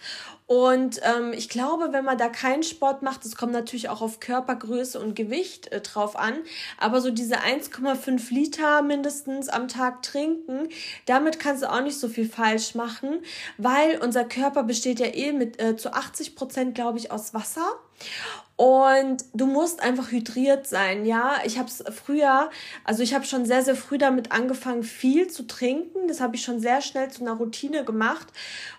Und 0.46 1.00
ähm, 1.04 1.34
ich 1.34 1.50
glaube, 1.50 1.94
wenn 1.94 2.06
man 2.06 2.18
da 2.18 2.30
keinen 2.30 2.62
Sport 2.62 3.02
macht, 3.02 3.26
das 3.26 3.36
kommt 3.36 3.54
natürlich 3.54 3.90
auch 3.90 4.02
auf 4.02 4.20
Körpergröße 4.20 5.00
und 5.00 5.16
Gewicht 5.16 5.72
äh, 5.72 5.82
drauf 5.82 6.16
an, 6.16 6.36
aber 6.78 7.02
so 7.02 7.10
diese 7.12 7.40
1,5 7.40 8.32
Liter 8.32 8.82
mindestens 8.82 9.48
am 9.48 9.68
Tag 9.70 10.04
trinken, 10.04 10.68
damit 11.06 11.40
kannst 11.40 11.64
du 11.64 11.72
auch 11.72 11.82
nicht 11.82 11.98
so 11.98 12.10
viel 12.10 12.28
falsch 12.28 12.76
machen, 12.76 13.24
weil 13.58 14.00
unser 14.04 14.26
Körper 14.26 14.64
besteht 14.64 15.00
ja 15.00 15.08
eh 15.08 15.32
mit 15.32 15.62
äh, 15.62 15.78
zu 15.78 15.94
80 15.94 16.36
Prozent, 16.36 16.76
glaube 16.76 17.00
ich, 17.00 17.10
aus 17.10 17.34
Wasser. 17.34 17.66
Und 18.64 19.26
du 19.34 19.46
musst 19.46 19.84
einfach 19.84 20.12
hydriert 20.12 20.68
sein, 20.68 21.06
ja. 21.06 21.36
Ich 21.44 21.60
habe 21.60 21.68
es 21.68 21.84
früher, 21.94 22.50
also 22.86 23.04
ich 23.04 23.14
habe 23.14 23.26
schon 23.26 23.46
sehr, 23.46 23.62
sehr 23.62 23.76
früh 23.76 23.98
damit 23.98 24.32
angefangen, 24.32 24.84
viel 24.84 25.28
zu 25.28 25.46
trinken. 25.48 26.08
Das 26.08 26.22
habe 26.22 26.38
ich 26.38 26.44
schon 26.44 26.62
sehr 26.62 26.80
schnell 26.80 27.12
zu 27.12 27.24
einer 27.24 27.34
Routine 27.34 27.84
gemacht. 27.84 28.28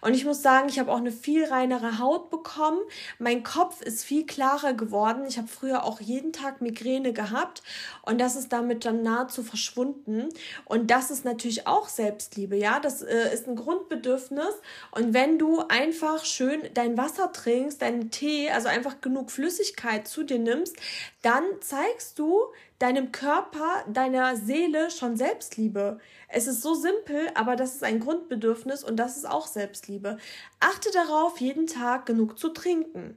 Und 0.00 0.14
ich 0.14 0.25
muss 0.25 0.41
sagen, 0.41 0.71
ich 0.71 0.79
habe 0.79 0.91
auch 0.91 0.97
eine 0.97 1.12
viel 1.12 1.45
reinere 1.45 1.99
Haut 1.99 2.31
bekommen. 2.31 2.79
Mein 3.19 3.43
Kopf 3.43 3.83
ist 3.83 4.05
viel 4.05 4.25
klarer 4.25 4.73
geworden. 4.73 5.26
Ich 5.29 5.37
habe 5.37 5.49
früher 5.49 5.85
auch 5.85 6.00
jeden 6.00 6.33
Tag 6.33 6.62
Migräne 6.62 7.12
gehabt. 7.12 7.62
Und 8.00 8.23
das 8.23 8.37
ist 8.37 8.55
damit 8.55 8.87
dann 8.87 9.03
nahezu 9.03 9.43
verschwunden. 9.43 10.31
Und 10.64 10.91
das 10.91 11.11
ist 11.11 11.26
natürlich 11.26 11.67
auch 11.67 11.91
Selbstliebe, 11.91 12.57
ja. 12.57 12.81
Das 12.81 13.03
äh, 13.03 13.35
ist 13.35 13.47
ein 13.49 13.57
Grundbedürfnis. 13.57 14.55
Und 14.93 15.12
wenn 15.12 15.38
du 15.38 15.61
einfach 15.69 16.25
schön 16.25 16.62
dein 16.73 16.97
Wasser 16.97 17.33
trinkst, 17.33 17.83
deinen 17.83 18.11
Tee, 18.11 18.49
also 18.49 18.69
einfach 18.69 19.03
genug 19.03 19.31
Flüssigkeit, 19.31 19.74
Flüssigkeit 19.75 20.09
zu 20.09 20.25
dir 20.25 20.38
nimmst, 20.38 20.76
dann 21.23 21.45
zeigst 21.61 22.19
du 22.19 22.40
deinem 22.78 23.12
Körper, 23.12 23.85
deiner 23.88 24.37
Seele 24.37 24.90
schon 24.90 25.16
Selbstliebe. 25.16 25.99
Es 26.28 26.47
ist 26.47 26.62
so 26.62 26.75
simpel, 26.75 27.31
aber 27.35 27.57
das 27.57 27.75
ist 27.75 27.85
ein 27.85 28.00
Grundbedürfnis 28.00 28.85
und 28.85 28.97
das 28.97 29.16
ist 29.16 29.28
auch 29.28 29.47
Selbstliebe. 29.47 30.19
Achte 30.61 30.90
darauf, 30.93 31.40
jeden 31.40 31.66
Tag 31.66 32.07
genug 32.07 32.38
zu 32.38 32.50
trinken. 32.50 33.16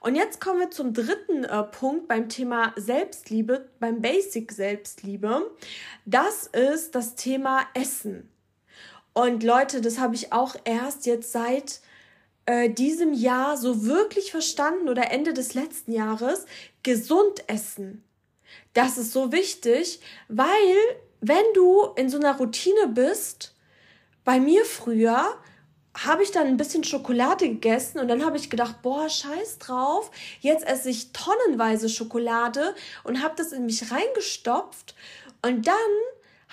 Und 0.00 0.16
jetzt 0.16 0.40
kommen 0.40 0.58
wir 0.58 0.70
zum 0.70 0.92
dritten 0.92 1.44
äh, 1.44 1.62
Punkt 1.62 2.08
beim 2.08 2.28
Thema 2.28 2.72
Selbstliebe, 2.76 3.68
beim 3.78 4.00
Basic 4.00 4.50
Selbstliebe. 4.50 5.50
Das 6.04 6.48
ist 6.48 6.96
das 6.96 7.14
Thema 7.14 7.60
Essen. 7.74 8.28
Und 9.12 9.44
Leute, 9.44 9.80
das 9.80 10.00
habe 10.00 10.16
ich 10.16 10.32
auch 10.32 10.56
erst 10.64 11.06
jetzt 11.06 11.30
seit 11.30 11.80
äh, 12.46 12.70
diesem 12.70 13.12
Jahr 13.12 13.56
so 13.56 13.84
wirklich 13.84 14.30
verstanden 14.30 14.88
oder 14.88 15.10
Ende 15.10 15.32
des 15.32 15.54
letzten 15.54 15.92
Jahres, 15.92 16.46
gesund 16.82 17.48
essen. 17.48 18.04
Das 18.74 18.98
ist 18.98 19.12
so 19.12 19.32
wichtig, 19.32 20.00
weil 20.28 20.48
wenn 21.20 21.44
du 21.54 21.84
in 21.96 22.08
so 22.08 22.18
einer 22.18 22.36
Routine 22.36 22.88
bist, 22.88 23.54
bei 24.24 24.40
mir 24.40 24.64
früher, 24.64 25.36
habe 25.96 26.22
ich 26.22 26.30
dann 26.30 26.46
ein 26.46 26.56
bisschen 26.56 26.84
Schokolade 26.84 27.48
gegessen 27.48 27.98
und 27.98 28.08
dann 28.08 28.24
habe 28.24 28.38
ich 28.38 28.48
gedacht, 28.48 28.80
boah, 28.82 29.08
scheiß 29.08 29.58
drauf, 29.58 30.10
jetzt 30.40 30.66
esse 30.66 30.88
ich 30.88 31.12
tonnenweise 31.12 31.88
Schokolade 31.88 32.74
und 33.04 33.22
habe 33.22 33.34
das 33.36 33.52
in 33.52 33.66
mich 33.66 33.90
reingestopft 33.90 34.94
und 35.42 35.66
dann 35.66 35.74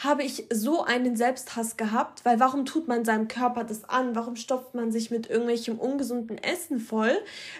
habe 0.04 0.24
ich 0.24 0.46
so 0.52 0.84
einen 0.84 1.18
Selbsthass 1.18 1.76
gehabt, 1.76 2.24
weil 2.24 2.40
warum 2.40 2.66
tut 2.66 2.88
man 2.88 3.04
seinem 3.04 3.28
Körper 3.28 3.66
das 3.66 3.84
an? 3.84 4.16
Warum 4.16 4.38
stopft 4.38 4.74
man 4.74 4.92
sich 4.92 5.12
mit 5.12 5.30
irgendwelchem 5.30 5.78
ungesunden 5.78 6.38
Essen 6.38 6.80
voll 6.80 7.18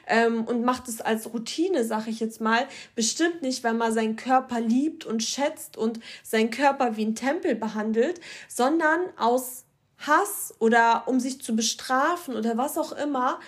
ähm, 0.08 0.46
und 0.46 0.64
macht 0.64 0.88
es 0.88 1.02
als 1.02 1.34
Routine, 1.34 1.84
sag 1.84 2.08
ich 2.08 2.22
jetzt 2.22 2.40
mal? 2.40 2.66
Bestimmt 2.96 3.42
nicht, 3.42 3.64
weil 3.66 3.74
man 3.74 3.94
seinen 3.94 4.16
Körper 4.16 4.62
liebt 4.62 5.06
und 5.06 5.22
schätzt 5.22 5.76
und 5.76 6.00
seinen 6.24 6.50
Körper 6.50 6.96
wie 6.96 7.06
ein 7.06 7.16
Tempel 7.16 7.56
behandelt, 7.56 8.22
sondern 8.48 9.02
aus 9.18 9.66
Hass 10.00 10.54
oder 10.60 11.04
um 11.08 11.20
sich 11.20 11.42
zu 11.42 11.56
bestrafen 11.56 12.36
oder 12.36 12.58
was 12.58 12.78
auch 12.78 12.92
immer. 12.94 13.40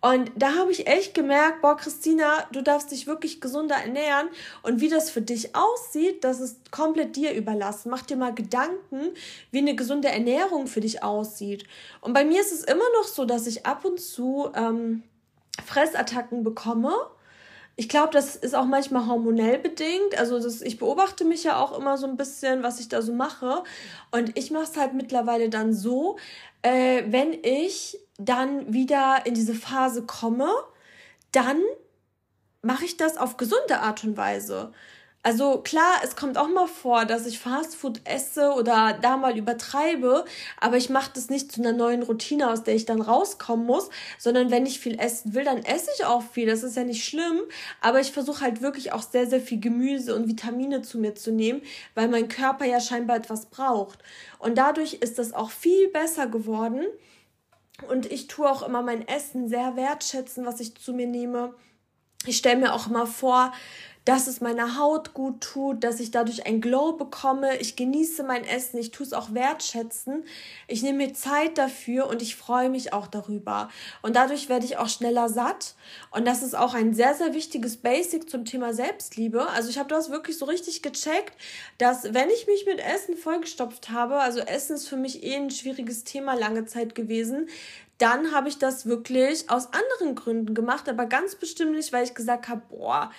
Und 0.00 0.30
da 0.36 0.54
habe 0.54 0.70
ich 0.70 0.86
echt 0.86 1.14
gemerkt, 1.14 1.62
boah, 1.62 1.76
Christina, 1.76 2.46
du 2.52 2.62
darfst 2.62 2.92
dich 2.92 3.06
wirklich 3.06 3.40
gesunder 3.40 3.76
ernähren. 3.76 4.28
Und 4.62 4.80
wie 4.80 4.88
das 4.88 5.10
für 5.10 5.22
dich 5.22 5.56
aussieht, 5.56 6.22
das 6.22 6.40
ist 6.40 6.70
komplett 6.70 7.16
dir 7.16 7.32
überlassen. 7.32 7.90
Mach 7.90 8.02
dir 8.02 8.16
mal 8.16 8.34
Gedanken, 8.34 9.14
wie 9.50 9.58
eine 9.58 9.74
gesunde 9.74 10.08
Ernährung 10.08 10.66
für 10.66 10.80
dich 10.80 11.02
aussieht. 11.02 11.64
Und 12.02 12.12
bei 12.12 12.24
mir 12.24 12.40
ist 12.40 12.52
es 12.52 12.62
immer 12.62 12.84
noch 12.98 13.08
so, 13.08 13.24
dass 13.24 13.46
ich 13.46 13.66
ab 13.66 13.84
und 13.84 14.00
zu 14.00 14.50
ähm, 14.54 15.02
Fressattacken 15.64 16.44
bekomme. 16.44 16.92
Ich 17.78 17.90
glaube, 17.90 18.10
das 18.12 18.36
ist 18.36 18.54
auch 18.54 18.64
manchmal 18.64 19.06
hormonell 19.06 19.58
bedingt. 19.58 20.18
Also 20.18 20.40
das, 20.40 20.62
ich 20.62 20.78
beobachte 20.78 21.24
mich 21.26 21.44
ja 21.44 21.58
auch 21.60 21.78
immer 21.78 21.98
so 21.98 22.06
ein 22.06 22.16
bisschen, 22.16 22.62
was 22.62 22.80
ich 22.80 22.88
da 22.88 23.02
so 23.02 23.12
mache. 23.12 23.62
Und 24.10 24.36
ich 24.38 24.50
mache 24.50 24.64
es 24.64 24.76
halt 24.78 24.94
mittlerweile 24.94 25.50
dann 25.50 25.74
so, 25.74 26.16
äh, 26.62 27.04
wenn 27.08 27.34
ich 27.34 27.98
dann 28.18 28.72
wieder 28.72 29.26
in 29.26 29.34
diese 29.34 29.54
Phase 29.54 30.04
komme, 30.04 30.48
dann 31.32 31.60
mache 32.62 32.86
ich 32.86 32.96
das 32.96 33.18
auf 33.18 33.36
gesunde 33.36 33.80
Art 33.80 34.04
und 34.04 34.16
Weise. 34.16 34.72
Also 35.26 35.58
klar, 35.58 36.02
es 36.04 36.14
kommt 36.14 36.38
auch 36.38 36.46
mal 36.46 36.68
vor, 36.68 37.04
dass 37.04 37.26
ich 37.26 37.40
Fastfood 37.40 38.00
esse 38.04 38.52
oder 38.52 38.96
da 39.02 39.16
mal 39.16 39.36
übertreibe, 39.36 40.24
aber 40.60 40.76
ich 40.76 40.88
mache 40.88 41.10
das 41.14 41.30
nicht 41.30 41.50
zu 41.50 41.60
einer 41.60 41.72
neuen 41.72 42.04
Routine, 42.04 42.48
aus 42.48 42.62
der 42.62 42.76
ich 42.76 42.84
dann 42.84 43.00
rauskommen 43.00 43.66
muss, 43.66 43.90
sondern 44.18 44.52
wenn 44.52 44.66
ich 44.66 44.78
viel 44.78 45.00
essen 45.00 45.34
will, 45.34 45.42
dann 45.42 45.64
esse 45.64 45.90
ich 45.96 46.04
auch 46.04 46.22
viel. 46.22 46.46
Das 46.46 46.62
ist 46.62 46.76
ja 46.76 46.84
nicht 46.84 47.04
schlimm, 47.04 47.40
aber 47.80 47.98
ich 47.98 48.12
versuche 48.12 48.42
halt 48.42 48.62
wirklich 48.62 48.92
auch 48.92 49.02
sehr, 49.02 49.26
sehr 49.26 49.40
viel 49.40 49.58
Gemüse 49.58 50.14
und 50.14 50.28
Vitamine 50.28 50.82
zu 50.82 50.96
mir 50.96 51.16
zu 51.16 51.32
nehmen, 51.32 51.60
weil 51.96 52.06
mein 52.06 52.28
Körper 52.28 52.64
ja 52.64 52.78
scheinbar 52.78 53.16
etwas 53.16 53.46
braucht. 53.46 53.98
Und 54.38 54.56
dadurch 54.56 54.94
ist 54.94 55.18
das 55.18 55.32
auch 55.32 55.50
viel 55.50 55.88
besser 55.88 56.28
geworden. 56.28 56.86
Und 57.88 58.12
ich 58.12 58.28
tue 58.28 58.48
auch 58.48 58.62
immer 58.62 58.82
mein 58.82 59.08
Essen 59.08 59.48
sehr 59.48 59.74
wertschätzen, 59.74 60.46
was 60.46 60.60
ich 60.60 60.76
zu 60.76 60.92
mir 60.92 61.08
nehme. 61.08 61.52
Ich 62.26 62.36
stelle 62.36 62.60
mir 62.60 62.74
auch 62.74 62.86
immer 62.86 63.08
vor, 63.08 63.52
dass 64.06 64.28
es 64.28 64.40
meiner 64.40 64.78
Haut 64.78 65.14
gut 65.14 65.40
tut, 65.40 65.82
dass 65.82 65.98
ich 65.98 66.12
dadurch 66.12 66.46
ein 66.46 66.60
Glow 66.60 66.92
bekomme. 66.92 67.56
Ich 67.56 67.74
genieße 67.74 68.22
mein 68.22 68.44
Essen, 68.44 68.78
ich 68.78 68.92
tue 68.92 69.04
es 69.04 69.12
auch 69.12 69.34
wertschätzen. 69.34 70.24
Ich 70.68 70.84
nehme 70.84 70.98
mir 70.98 71.12
Zeit 71.12 71.58
dafür 71.58 72.06
und 72.06 72.22
ich 72.22 72.36
freue 72.36 72.70
mich 72.70 72.92
auch 72.92 73.08
darüber. 73.08 73.68
Und 74.02 74.14
dadurch 74.14 74.48
werde 74.48 74.64
ich 74.64 74.78
auch 74.78 74.88
schneller 74.88 75.28
satt. 75.28 75.74
Und 76.12 76.24
das 76.24 76.44
ist 76.44 76.56
auch 76.56 76.72
ein 76.72 76.94
sehr, 76.94 77.14
sehr 77.14 77.34
wichtiges 77.34 77.78
Basic 77.78 78.30
zum 78.30 78.44
Thema 78.44 78.72
Selbstliebe. 78.72 79.48
Also 79.48 79.70
ich 79.70 79.78
habe 79.78 79.88
das 79.88 80.08
wirklich 80.08 80.38
so 80.38 80.44
richtig 80.44 80.82
gecheckt, 80.82 81.34
dass 81.78 82.14
wenn 82.14 82.30
ich 82.30 82.46
mich 82.46 82.64
mit 82.64 82.78
Essen 82.78 83.16
vollgestopft 83.16 83.90
habe, 83.90 84.20
also 84.20 84.38
Essen 84.38 84.76
ist 84.76 84.88
für 84.88 84.96
mich 84.96 85.24
eh 85.24 85.34
ein 85.34 85.50
schwieriges 85.50 86.04
Thema 86.04 86.34
lange 86.34 86.64
Zeit 86.64 86.94
gewesen, 86.94 87.48
dann 87.98 88.32
habe 88.32 88.48
ich 88.48 88.58
das 88.58 88.86
wirklich 88.86 89.48
aus 89.48 89.68
anderen 89.72 90.14
Gründen 90.14 90.54
gemacht, 90.54 90.88
aber 90.88 91.06
ganz 91.06 91.34
bestimmt 91.34 91.72
nicht, 91.72 91.92
weil 91.92 92.04
ich 92.04 92.14
gesagt 92.14 92.48
habe, 92.48 92.62
boah, 92.68 93.10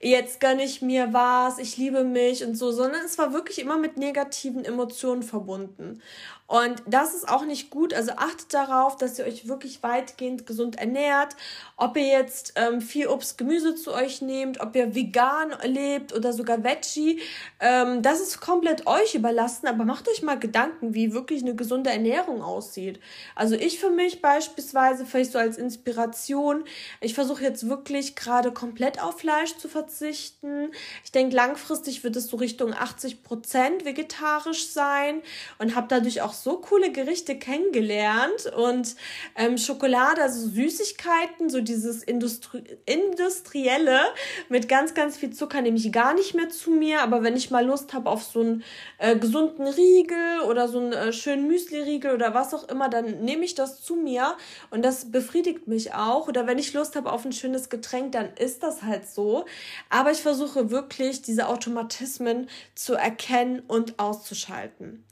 jetzt 0.00 0.40
gönne 0.40 0.62
ich 0.62 0.82
mir 0.82 1.12
was, 1.12 1.58
ich 1.58 1.76
liebe 1.76 2.04
mich 2.04 2.44
und 2.44 2.54
so, 2.54 2.70
sondern 2.70 3.04
es 3.04 3.18
war 3.18 3.32
wirklich 3.32 3.58
immer 3.58 3.78
mit 3.78 3.96
negativen 3.96 4.64
Emotionen 4.64 5.22
verbunden. 5.22 6.02
Und 6.48 6.80
das 6.86 7.12
ist 7.12 7.28
auch 7.28 7.44
nicht 7.44 7.70
gut. 7.70 7.92
Also 7.92 8.12
achtet 8.12 8.54
darauf, 8.54 8.96
dass 8.96 9.18
ihr 9.18 9.24
euch 9.24 9.48
wirklich 9.48 9.82
weitgehend 9.82 10.46
gesund 10.46 10.78
ernährt. 10.78 11.34
Ob 11.76 11.96
ihr 11.96 12.06
jetzt 12.06 12.52
ähm, 12.54 12.80
viel 12.80 13.08
Obst, 13.08 13.36
Gemüse 13.36 13.74
zu 13.74 13.92
euch 13.92 14.22
nehmt, 14.22 14.60
ob 14.60 14.76
ihr 14.76 14.94
vegan 14.94 15.52
lebt 15.64 16.14
oder 16.14 16.32
sogar 16.32 16.62
Veggie, 16.62 17.20
ähm, 17.58 18.00
das 18.02 18.20
ist 18.20 18.40
komplett 18.40 18.86
euch 18.86 19.16
überlassen. 19.16 19.66
Aber 19.66 19.84
macht 19.84 20.08
euch 20.08 20.22
mal 20.22 20.38
Gedanken, 20.38 20.94
wie 20.94 21.12
wirklich 21.12 21.42
eine 21.42 21.56
gesunde 21.56 21.90
Ernährung 21.90 22.42
aussieht. 22.42 23.00
Also 23.34 23.56
ich 23.56 23.80
für 23.80 23.90
mich 23.90 24.22
beispielsweise, 24.22 25.04
vielleicht 25.04 25.32
so 25.32 25.38
als 25.40 25.58
Inspiration, 25.58 26.62
ich 27.00 27.14
versuche 27.14 27.42
jetzt 27.42 27.68
wirklich 27.68 28.14
gerade 28.14 28.52
komplett 28.52 29.02
auf 29.02 29.18
Fleisch 29.18 29.56
zu 29.56 29.68
verzichten 29.68 29.85
verzichten. 29.86 30.72
Ich 31.04 31.12
denke, 31.12 31.34
langfristig 31.36 32.02
wird 32.02 32.16
es 32.16 32.26
so 32.26 32.36
Richtung 32.36 32.74
80 32.74 33.22
Prozent 33.22 33.84
vegetarisch 33.84 34.66
sein 34.68 35.22
und 35.58 35.74
habe 35.74 35.86
dadurch 35.88 36.22
auch 36.22 36.32
so 36.32 36.58
coole 36.58 36.90
Gerichte 36.90 37.38
kennengelernt 37.38 38.52
und 38.56 38.96
ähm, 39.36 39.58
Schokolade, 39.58 40.22
also 40.22 40.48
Süßigkeiten, 40.48 41.48
so 41.48 41.60
dieses 41.60 42.02
Industri 42.02 42.64
industrielle 42.84 44.00
mit 44.48 44.68
ganz, 44.68 44.94
ganz 44.94 45.16
viel 45.16 45.32
Zucker 45.32 45.62
nehme 45.62 45.76
ich 45.76 45.92
gar 45.92 46.14
nicht 46.14 46.34
mehr 46.34 46.48
zu 46.48 46.70
mir. 46.70 47.02
Aber 47.02 47.22
wenn 47.22 47.36
ich 47.36 47.50
mal 47.50 47.64
Lust 47.64 47.94
habe 47.94 48.10
auf 48.10 48.24
so 48.24 48.40
einen 48.40 48.64
äh, 48.98 49.16
gesunden 49.16 49.66
Riegel 49.66 50.40
oder 50.48 50.68
so 50.68 50.78
einen 50.78 50.92
äh, 50.92 51.12
schönen 51.12 51.46
Müsli-Riegel 51.46 52.12
oder 52.14 52.34
was 52.34 52.54
auch 52.54 52.68
immer, 52.68 52.88
dann 52.88 53.24
nehme 53.24 53.44
ich 53.44 53.54
das 53.54 53.82
zu 53.82 53.94
mir 53.94 54.36
und 54.70 54.84
das 54.84 55.10
befriedigt 55.10 55.68
mich 55.68 55.94
auch. 55.94 56.28
Oder 56.28 56.46
wenn 56.46 56.58
ich 56.58 56.72
Lust 56.72 56.96
habe 56.96 57.12
auf 57.12 57.24
ein 57.24 57.32
schönes 57.32 57.68
Getränk, 57.68 58.12
dann 58.12 58.30
ist 58.36 58.62
das 58.62 58.82
halt 58.82 59.06
so. 59.06 59.44
Aber 59.88 60.10
ich 60.10 60.20
versuche 60.22 60.70
wirklich, 60.70 61.22
diese 61.22 61.48
Automatismen 61.48 62.48
zu 62.74 62.94
erkennen 62.94 63.60
und 63.66 63.98
auszuschalten. 63.98 65.04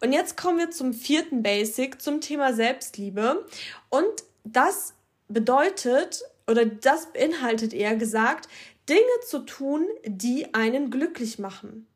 Und 0.00 0.12
jetzt 0.12 0.36
kommen 0.36 0.58
wir 0.58 0.70
zum 0.70 0.92
vierten 0.92 1.42
Basic, 1.42 2.00
zum 2.00 2.20
Thema 2.20 2.52
Selbstliebe. 2.52 3.46
Und 3.88 4.24
das 4.44 4.94
bedeutet, 5.28 6.22
oder 6.46 6.64
das 6.64 7.12
beinhaltet 7.12 7.72
eher 7.72 7.96
gesagt, 7.96 8.48
Dinge 8.88 9.00
zu 9.26 9.40
tun, 9.40 9.86
die 10.04 10.54
einen 10.54 10.90
glücklich 10.90 11.38
machen. 11.38 11.86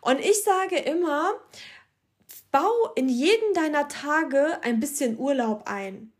Und 0.00 0.18
ich 0.20 0.42
sage 0.42 0.76
immer, 0.76 1.34
bau 2.50 2.92
in 2.94 3.08
jeden 3.08 3.54
deiner 3.54 3.88
Tage 3.88 4.58
ein 4.62 4.80
bisschen 4.80 5.18
Urlaub 5.18 5.64
ein. 5.66 6.11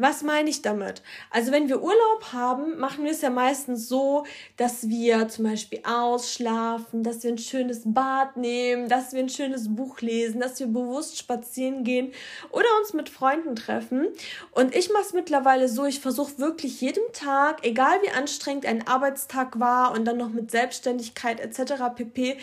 Was 0.00 0.22
meine 0.22 0.48
ich 0.48 0.62
damit? 0.62 1.02
Also 1.28 1.50
wenn 1.50 1.68
wir 1.68 1.82
Urlaub 1.82 2.32
haben, 2.32 2.78
machen 2.78 3.02
wir 3.02 3.10
es 3.10 3.20
ja 3.20 3.30
meistens 3.30 3.88
so, 3.88 4.24
dass 4.56 4.88
wir 4.88 5.26
zum 5.26 5.46
Beispiel 5.46 5.80
ausschlafen, 5.84 7.02
dass 7.02 7.24
wir 7.24 7.32
ein 7.32 7.38
schönes 7.38 7.82
Bad 7.84 8.36
nehmen, 8.36 8.88
dass 8.88 9.12
wir 9.12 9.18
ein 9.18 9.28
schönes 9.28 9.74
Buch 9.74 10.00
lesen, 10.00 10.38
dass 10.38 10.60
wir 10.60 10.68
bewusst 10.68 11.18
spazieren 11.18 11.82
gehen 11.82 12.12
oder 12.52 12.68
uns 12.80 12.92
mit 12.92 13.08
Freunden 13.08 13.56
treffen. 13.56 14.06
Und 14.52 14.76
ich 14.76 14.88
mache 14.92 15.02
es 15.02 15.14
mittlerweile 15.14 15.68
so, 15.68 15.84
ich 15.84 15.98
versuche 15.98 16.38
wirklich 16.38 16.80
jeden 16.80 17.12
Tag, 17.12 17.66
egal 17.66 17.98
wie 18.02 18.10
anstrengend 18.10 18.66
ein 18.66 18.86
Arbeitstag 18.86 19.58
war 19.58 19.90
und 19.90 20.04
dann 20.04 20.16
noch 20.16 20.30
mit 20.30 20.52
Selbstständigkeit 20.52 21.40
etc. 21.40 21.72
pp, 21.96 22.36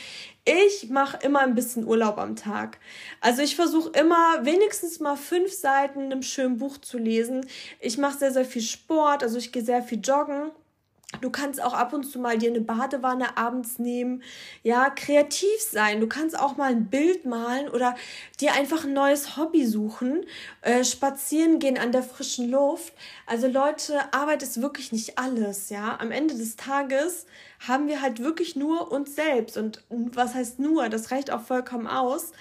ich 0.46 0.90
mache 0.90 1.18
immer 1.24 1.40
ein 1.40 1.56
bisschen 1.56 1.86
Urlaub 1.86 2.20
am 2.20 2.36
Tag. 2.36 2.78
Also 3.20 3.42
ich 3.42 3.56
versuche 3.56 3.90
immer 4.00 4.46
wenigstens 4.46 5.00
mal 5.00 5.16
fünf 5.16 5.52
Seiten 5.52 6.02
in 6.02 6.12
einem 6.12 6.22
schönen 6.22 6.60
Buch 6.60 6.78
zu 6.78 7.00
lesen. 7.00 7.48
Ich 7.80 7.98
mache 7.98 8.20
sehr, 8.20 8.32
sehr 8.32 8.46
viel 8.46 8.62
Sport, 8.62 9.24
also 9.24 9.38
ich 9.40 9.52
gehe 9.52 9.64
sehr 9.64 9.82
viel 9.82 10.00
joggen. 10.00 10.52
Du 11.22 11.30
kannst 11.30 11.62
auch 11.62 11.74
ab 11.74 11.94
und 11.94 12.04
zu 12.04 12.20
mal 12.20 12.38
dir 12.38 12.50
eine 12.50 12.62
Badewanne 12.62 13.38
abends 13.38 13.80
nehmen. 13.80 14.24
Ja, 14.64 14.90
kreativ 14.90 15.60
sein. 15.60 16.02
Du 16.02 16.08
kannst 16.08 16.38
auch 16.38 16.58
mal 16.58 16.72
ein 16.72 16.88
Bild 16.88 17.26
malen 17.26 17.70
oder 17.70 17.96
dir 18.40 18.54
einfach 18.54 18.84
ein 18.84 18.94
neues 18.94 19.38
Hobby 19.38 19.66
suchen. 19.66 20.26
Äh, 20.62 20.84
spazieren 20.84 21.60
gehen 21.60 21.78
an 21.78 21.92
der 21.92 22.04
frischen 22.04 22.50
Luft. 22.50 22.94
Also 23.28 23.48
Leute, 23.48 24.14
Arbeit 24.14 24.44
ist 24.44 24.62
wirklich 24.62 24.92
nicht 24.92 25.18
alles. 25.18 25.70
Ja, 25.70 25.98
am 26.00 26.12
Ende 26.12 26.36
des 26.36 26.56
Tages 26.56 27.26
haben 27.68 27.88
wir 27.88 28.02
halt 28.02 28.20
wirklich 28.20 28.56
nur 28.56 28.92
uns 28.92 29.16
selbst. 29.16 29.58
Und 29.58 29.84
was 29.90 30.34
heißt 30.34 30.60
nur? 30.60 30.90
Das 30.90 31.12
reicht 31.12 31.32
auch 31.32 31.42
vollkommen 31.42 31.88
aus. 31.88 32.32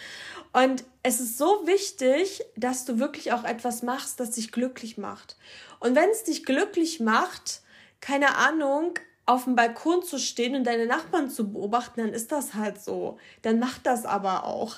Und 0.53 0.85
es 1.03 1.21
ist 1.21 1.37
so 1.37 1.67
wichtig, 1.67 2.45
dass 2.57 2.85
du 2.85 2.99
wirklich 2.99 3.33
auch 3.33 3.45
etwas 3.45 3.83
machst, 3.83 4.21
das 4.21 4.33
dich 4.33 4.53
glücklich 4.53 4.99
macht. 4.99 5.37
Und 5.81 5.97
wenn 5.97 6.09
es 6.11 6.25
dich 6.25 6.45
glücklich 6.45 7.01
macht, 7.01 7.61
keine 8.05 8.37
Ahnung, 8.37 8.99
auf 9.25 9.45
dem 9.45 9.57
Balkon 9.57 10.03
zu 10.03 10.19
stehen 10.19 10.55
und 10.55 10.65
deine 10.65 10.85
Nachbarn 10.85 11.31
zu 11.31 11.51
beobachten, 11.51 12.01
dann 12.01 12.13
ist 12.13 12.31
das 12.31 12.53
halt 12.53 12.79
so. 12.79 13.17
Dann 13.41 13.59
macht 13.59 13.87
das 13.87 14.05
aber 14.05 14.45
auch. 14.45 14.77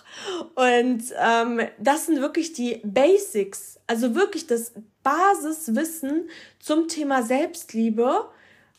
Und 0.55 1.03
ähm, 1.19 1.63
das 1.79 2.07
sind 2.07 2.21
wirklich 2.21 2.53
die 2.53 2.81
Basics, 2.85 3.81
also 3.89 4.15
wirklich 4.15 4.47
das 4.47 4.73
Basiswissen 5.03 6.31
zum 6.61 6.87
Thema 6.87 7.25
Selbstliebe, 7.25 8.31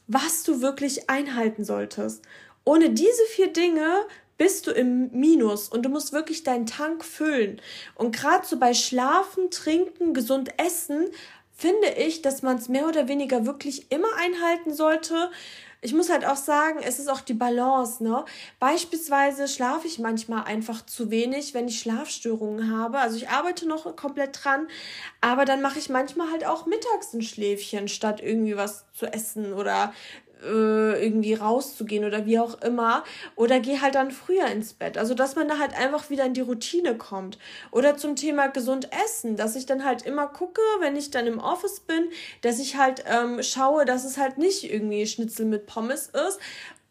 was 0.07 0.43
du 0.43 0.61
wirklich 0.61 1.09
einhalten 1.09 1.65
solltest. 1.65 2.23
Ohne 2.63 2.91
diese 2.91 3.23
vier 3.35 3.51
Dinge 3.51 4.05
bist 4.37 4.67
du 4.67 4.71
im 4.71 5.09
Minus 5.11 5.67
und 5.67 5.83
du 5.83 5.89
musst 5.89 6.13
wirklich 6.13 6.43
deinen 6.43 6.67
Tank 6.67 7.03
füllen. 7.03 7.59
Und 7.95 8.15
gerade 8.15 8.45
so 8.45 8.57
bei 8.57 8.73
Schlafen, 8.73 9.49
Trinken, 9.51 10.13
gesund 10.13 10.51
essen 10.57 11.07
finde 11.57 11.89
ich, 11.97 12.21
dass 12.21 12.43
man 12.43 12.57
es 12.57 12.69
mehr 12.69 12.87
oder 12.87 13.07
weniger 13.07 13.45
wirklich 13.45 13.91
immer 13.91 14.15
einhalten 14.17 14.73
sollte. 14.73 15.31
Ich 15.81 15.93
muss 15.93 16.09
halt 16.09 16.25
auch 16.25 16.35
sagen, 16.35 16.79
es 16.83 16.99
ist 16.99 17.07
auch 17.07 17.21
die 17.21 17.33
Balance, 17.33 18.03
ne? 18.03 18.25
Beispielsweise 18.59 19.47
schlafe 19.47 19.87
ich 19.87 19.99
manchmal 19.99 20.43
einfach 20.43 20.85
zu 20.85 21.11
wenig, 21.11 21.53
wenn 21.53 21.67
ich 21.67 21.79
Schlafstörungen 21.79 22.71
habe. 22.71 22.99
Also 22.99 23.17
ich 23.17 23.29
arbeite 23.29 23.67
noch 23.67 23.95
komplett 23.95 24.43
dran, 24.43 24.67
aber 25.21 25.45
dann 25.45 25.61
mache 25.61 25.79
ich 25.79 25.89
manchmal 25.89 26.31
halt 26.31 26.45
auch 26.45 26.65
mittags 26.65 27.13
ein 27.13 27.21
Schläfchen, 27.21 27.87
statt 27.87 28.21
irgendwie 28.21 28.55
was 28.55 28.85
zu 28.93 29.05
essen 29.05 29.53
oder 29.53 29.93
äh, 30.43 31.03
irgendwie 31.03 31.33
rauszugehen 31.33 32.05
oder 32.05 32.25
wie 32.25 32.39
auch 32.39 32.61
immer. 32.61 33.03
Oder 33.35 33.59
geh 33.59 33.79
halt 33.79 33.95
dann 33.95 34.11
früher 34.11 34.47
ins 34.47 34.73
Bett. 34.73 34.97
Also, 34.97 35.13
dass 35.13 35.35
man 35.35 35.47
da 35.47 35.59
halt 35.59 35.77
einfach 35.77 36.09
wieder 36.09 36.25
in 36.25 36.33
die 36.33 36.41
Routine 36.41 36.97
kommt. 36.97 37.37
Oder 37.71 37.97
zum 37.97 38.15
Thema 38.15 38.47
gesund 38.47 38.89
essen, 39.05 39.35
dass 39.35 39.55
ich 39.55 39.65
dann 39.65 39.85
halt 39.85 40.03
immer 40.03 40.27
gucke, 40.27 40.61
wenn 40.79 40.95
ich 40.95 41.11
dann 41.11 41.27
im 41.27 41.39
Office 41.39 41.79
bin, 41.81 42.09
dass 42.41 42.59
ich 42.59 42.77
halt 42.77 43.03
ähm, 43.07 43.41
schaue, 43.43 43.85
dass 43.85 44.05
es 44.05 44.17
halt 44.17 44.37
nicht 44.37 44.71
irgendwie 44.71 45.05
Schnitzel 45.07 45.45
mit 45.45 45.65
Pommes 45.65 46.07
ist, 46.07 46.39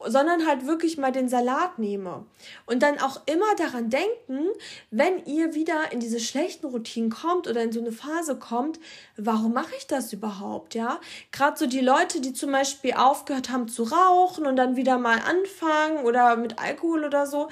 sondern 0.05 0.47
halt 0.47 0.67
wirklich 0.67 0.99
mal 0.99 1.13
den 1.13 1.29
Salat 1.29 1.79
nehme. 1.79 2.25
Und 2.67 2.83
dann 2.83 2.99
auch 3.01 3.21
immer 3.27 3.55
daran 3.57 3.91
denken, 3.91 4.49
wenn 4.91 5.25
ihr 5.25 5.55
wieder 5.55 5.93
in 5.93 6.01
diese 6.01 6.21
schlechten 6.21 6.67
Routinen 6.67 7.11
kommt 7.11 7.49
oder 7.49 7.63
in 7.63 7.73
so 7.73 7.81
eine 7.81 7.93
Phase 7.93 8.37
kommt, 8.37 8.79
warum 9.17 9.53
mache 9.53 9.75
ich 9.79 9.87
das 9.87 10.13
überhaupt, 10.13 10.75
ja? 10.75 11.01
Gerade 11.33 11.57
so 11.57 11.67
die 11.67 11.81
Leute, 11.81 12.21
die 12.21 12.33
zum 12.33 12.53
Beispiel 12.53 12.93
aufgehört 12.93 13.51
haben 13.51 13.69
zu 13.69 13.85
rauchen 13.85 14.47
und 14.47 14.57
dann 14.57 14.77
wieder 14.77 14.99
mal 14.99 15.19
anfangen 15.19 16.05
oder 16.05 16.37
mit 16.37 16.59
Alkohol 16.59 17.05
oder 17.05 17.27
so, 17.27 17.49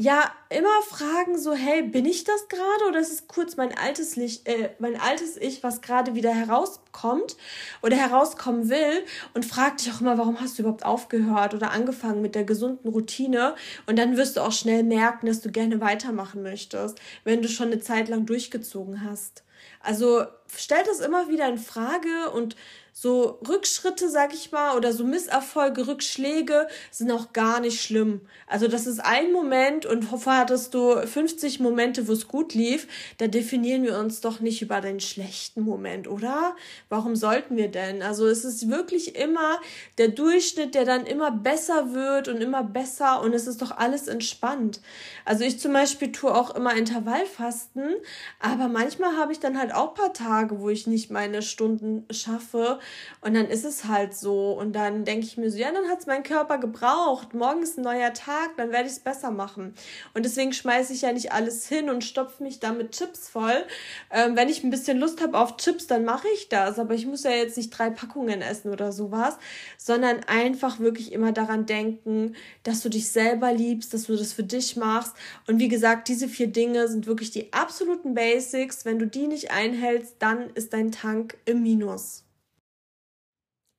ja, 0.00 0.32
immer 0.48 0.80
fragen 0.88 1.38
so, 1.38 1.52
hey, 1.52 1.82
bin 1.82 2.06
ich 2.06 2.24
das 2.24 2.48
gerade 2.48 2.88
oder 2.88 3.00
ist 3.00 3.12
es 3.12 3.28
kurz 3.28 3.58
mein 3.58 3.76
altes 3.76 4.16
Licht, 4.16 4.48
äh, 4.48 4.70
mein 4.78 4.98
altes 4.98 5.36
Ich, 5.36 5.62
was 5.62 5.82
gerade 5.82 6.14
wieder 6.14 6.32
herauskommt 6.32 7.36
oder 7.82 7.98
herauskommen 7.98 8.70
will 8.70 9.04
und 9.34 9.44
frag 9.44 9.76
dich 9.76 9.92
auch 9.92 10.00
immer, 10.00 10.16
warum 10.16 10.40
hast 10.40 10.56
du 10.56 10.62
überhaupt 10.62 10.86
aufgehört 10.86 11.52
oder 11.52 11.72
angefangen 11.72 12.22
mit 12.22 12.34
der 12.34 12.44
gesunden 12.44 12.88
Routine 12.88 13.54
und 13.84 13.98
dann 13.98 14.16
wirst 14.16 14.38
du 14.38 14.40
auch 14.40 14.52
schnell 14.52 14.84
merken, 14.84 15.26
dass 15.26 15.42
du 15.42 15.50
gerne 15.50 15.82
weitermachen 15.82 16.42
möchtest, 16.42 16.98
wenn 17.24 17.42
du 17.42 17.48
schon 17.48 17.66
eine 17.66 17.80
Zeit 17.80 18.08
lang 18.08 18.24
durchgezogen 18.24 19.04
hast. 19.04 19.44
Also 19.80 20.24
stell 20.54 20.82
das 20.84 21.00
immer 21.00 21.28
wieder 21.28 21.48
in 21.48 21.58
Frage 21.58 22.30
und 22.34 22.56
so 22.92 23.38
Rückschritte, 23.48 24.10
sag 24.10 24.34
ich 24.34 24.52
mal, 24.52 24.76
oder 24.76 24.92
so 24.92 25.04
Misserfolge, 25.04 25.86
Rückschläge 25.86 26.68
sind 26.90 27.10
auch 27.10 27.32
gar 27.32 27.60
nicht 27.60 27.80
schlimm. 27.80 28.20
Also 28.46 28.68
das 28.68 28.86
ist 28.86 29.00
ein 29.00 29.32
Moment 29.32 29.86
und 29.86 30.02
vorher 30.02 30.42
hattest 30.42 30.74
du 30.74 30.96
50 31.06 31.60
Momente, 31.60 32.08
wo 32.08 32.12
es 32.12 32.28
gut 32.28 32.52
lief. 32.52 32.88
Da 33.16 33.26
definieren 33.26 33.84
wir 33.84 33.98
uns 33.98 34.20
doch 34.20 34.40
nicht 34.40 34.60
über 34.60 34.82
den 34.82 35.00
schlechten 35.00 35.62
Moment, 35.62 36.08
oder? 36.08 36.54
Warum 36.90 37.16
sollten 37.16 37.56
wir 37.56 37.68
denn? 37.68 38.02
Also 38.02 38.26
es 38.26 38.44
ist 38.44 38.68
wirklich 38.68 39.16
immer 39.16 39.60
der 39.96 40.08
Durchschnitt, 40.08 40.74
der 40.74 40.84
dann 40.84 41.06
immer 41.06 41.30
besser 41.30 41.94
wird 41.94 42.28
und 42.28 42.42
immer 42.42 42.62
besser 42.62 43.22
und 43.22 43.32
es 43.32 43.46
ist 43.46 43.62
doch 43.62 43.70
alles 43.70 44.08
entspannt. 44.08 44.82
Also 45.24 45.44
ich 45.44 45.58
zum 45.58 45.72
Beispiel 45.72 46.12
tue 46.12 46.34
auch 46.34 46.54
immer 46.54 46.74
Intervallfasten, 46.74 47.94
aber 48.40 48.68
manchmal 48.68 49.16
habe 49.16 49.32
ich 49.32 49.40
dann 49.40 49.49
halt 49.58 49.74
auch 49.74 49.94
paar 49.94 50.12
Tage, 50.12 50.60
wo 50.60 50.68
ich 50.68 50.86
nicht 50.86 51.10
meine 51.10 51.42
Stunden 51.42 52.06
schaffe 52.10 52.78
und 53.20 53.34
dann 53.34 53.46
ist 53.46 53.64
es 53.64 53.86
halt 53.86 54.14
so. 54.14 54.52
Und 54.52 54.74
dann 54.74 55.04
denke 55.04 55.26
ich 55.26 55.36
mir 55.36 55.50
so, 55.50 55.58
ja, 55.58 55.70
dann 55.72 55.88
hat 55.88 56.00
es 56.00 56.06
mein 56.06 56.22
Körper 56.22 56.58
gebraucht. 56.58 57.34
Morgen 57.34 57.62
ist 57.62 57.78
ein 57.78 57.82
neuer 57.82 58.12
Tag, 58.12 58.56
dann 58.56 58.72
werde 58.72 58.86
ich 58.86 58.92
es 58.92 59.00
besser 59.00 59.30
machen. 59.30 59.74
Und 60.14 60.24
deswegen 60.24 60.52
schmeiße 60.52 60.92
ich 60.92 61.02
ja 61.02 61.12
nicht 61.12 61.32
alles 61.32 61.68
hin 61.68 61.88
und 61.88 62.04
stopfe 62.04 62.42
mich 62.42 62.60
da 62.60 62.72
mit 62.72 62.92
Chips 62.92 63.28
voll. 63.28 63.64
Ähm, 64.10 64.36
wenn 64.36 64.48
ich 64.48 64.64
ein 64.64 64.70
bisschen 64.70 64.98
Lust 64.98 65.22
habe 65.22 65.38
auf 65.38 65.56
Chips, 65.56 65.86
dann 65.86 66.04
mache 66.04 66.28
ich 66.34 66.48
das. 66.48 66.78
Aber 66.78 66.94
ich 66.94 67.06
muss 67.06 67.22
ja 67.22 67.30
jetzt 67.30 67.56
nicht 67.56 67.70
drei 67.70 67.90
Packungen 67.90 68.42
essen 68.42 68.70
oder 68.70 68.92
sowas, 68.92 69.38
sondern 69.78 70.20
einfach 70.26 70.80
wirklich 70.80 71.12
immer 71.12 71.32
daran 71.32 71.66
denken, 71.66 72.34
dass 72.62 72.82
du 72.82 72.88
dich 72.88 73.10
selber 73.10 73.52
liebst, 73.52 73.94
dass 73.94 74.04
du 74.04 74.16
das 74.16 74.32
für 74.32 74.42
dich 74.42 74.76
machst. 74.76 75.14
Und 75.46 75.58
wie 75.58 75.68
gesagt, 75.68 76.08
diese 76.08 76.28
vier 76.28 76.48
Dinge 76.48 76.88
sind 76.88 77.06
wirklich 77.06 77.30
die 77.30 77.52
absoluten 77.52 78.14
Basics. 78.14 78.84
Wenn 78.84 78.98
du 78.98 79.06
die 79.06 79.26
nicht 79.30 79.50
einhältst, 79.50 80.16
dann 80.18 80.50
ist 80.50 80.74
dein 80.74 80.92
Tank 80.92 81.38
im 81.46 81.62
Minus. 81.62 82.24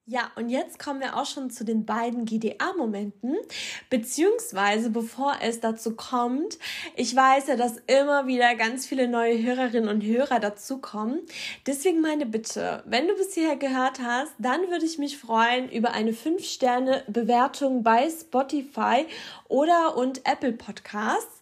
Ja, 0.08 0.32
und 0.36 0.50
jetzt 0.50 0.80
kommen 0.80 1.00
wir 1.00 1.16
auch 1.16 1.28
schon 1.28 1.52
zu 1.52 1.64
den 1.64 1.86
beiden 1.86 2.26
GDA-Momenten, 2.26 3.38
beziehungsweise 3.92 4.90
bevor 4.90 5.36
es 5.42 5.60
dazu 5.60 5.96
kommt, 5.96 6.58
ich 6.96 7.16
weiß 7.16 7.46
ja, 7.48 7.56
dass 7.56 7.78
immer 7.86 8.26
wieder 8.26 8.56
ganz 8.56 8.88
viele 8.88 9.08
neue 9.08 9.42
Hörerinnen 9.44 9.88
und 9.88 10.04
Hörer 10.04 10.40
dazukommen. 10.40 11.20
Deswegen 11.68 12.02
meine 12.02 12.26
Bitte, 12.26 12.82
wenn 12.88 13.08
du 13.08 13.14
bis 13.14 13.36
hierher 13.36 13.58
gehört 13.58 14.00
hast, 14.02 14.32
dann 14.40 14.72
würde 14.72 14.86
ich 14.86 14.98
mich 14.98 15.20
freuen 15.20 15.70
über 15.70 15.92
eine 15.92 16.14
5-Sterne-Bewertung 16.14 17.84
bei 17.84 18.10
Spotify 18.10 19.06
oder 19.50 19.96
und 19.98 20.26
Apple 20.26 20.54
Podcasts. 20.54 21.42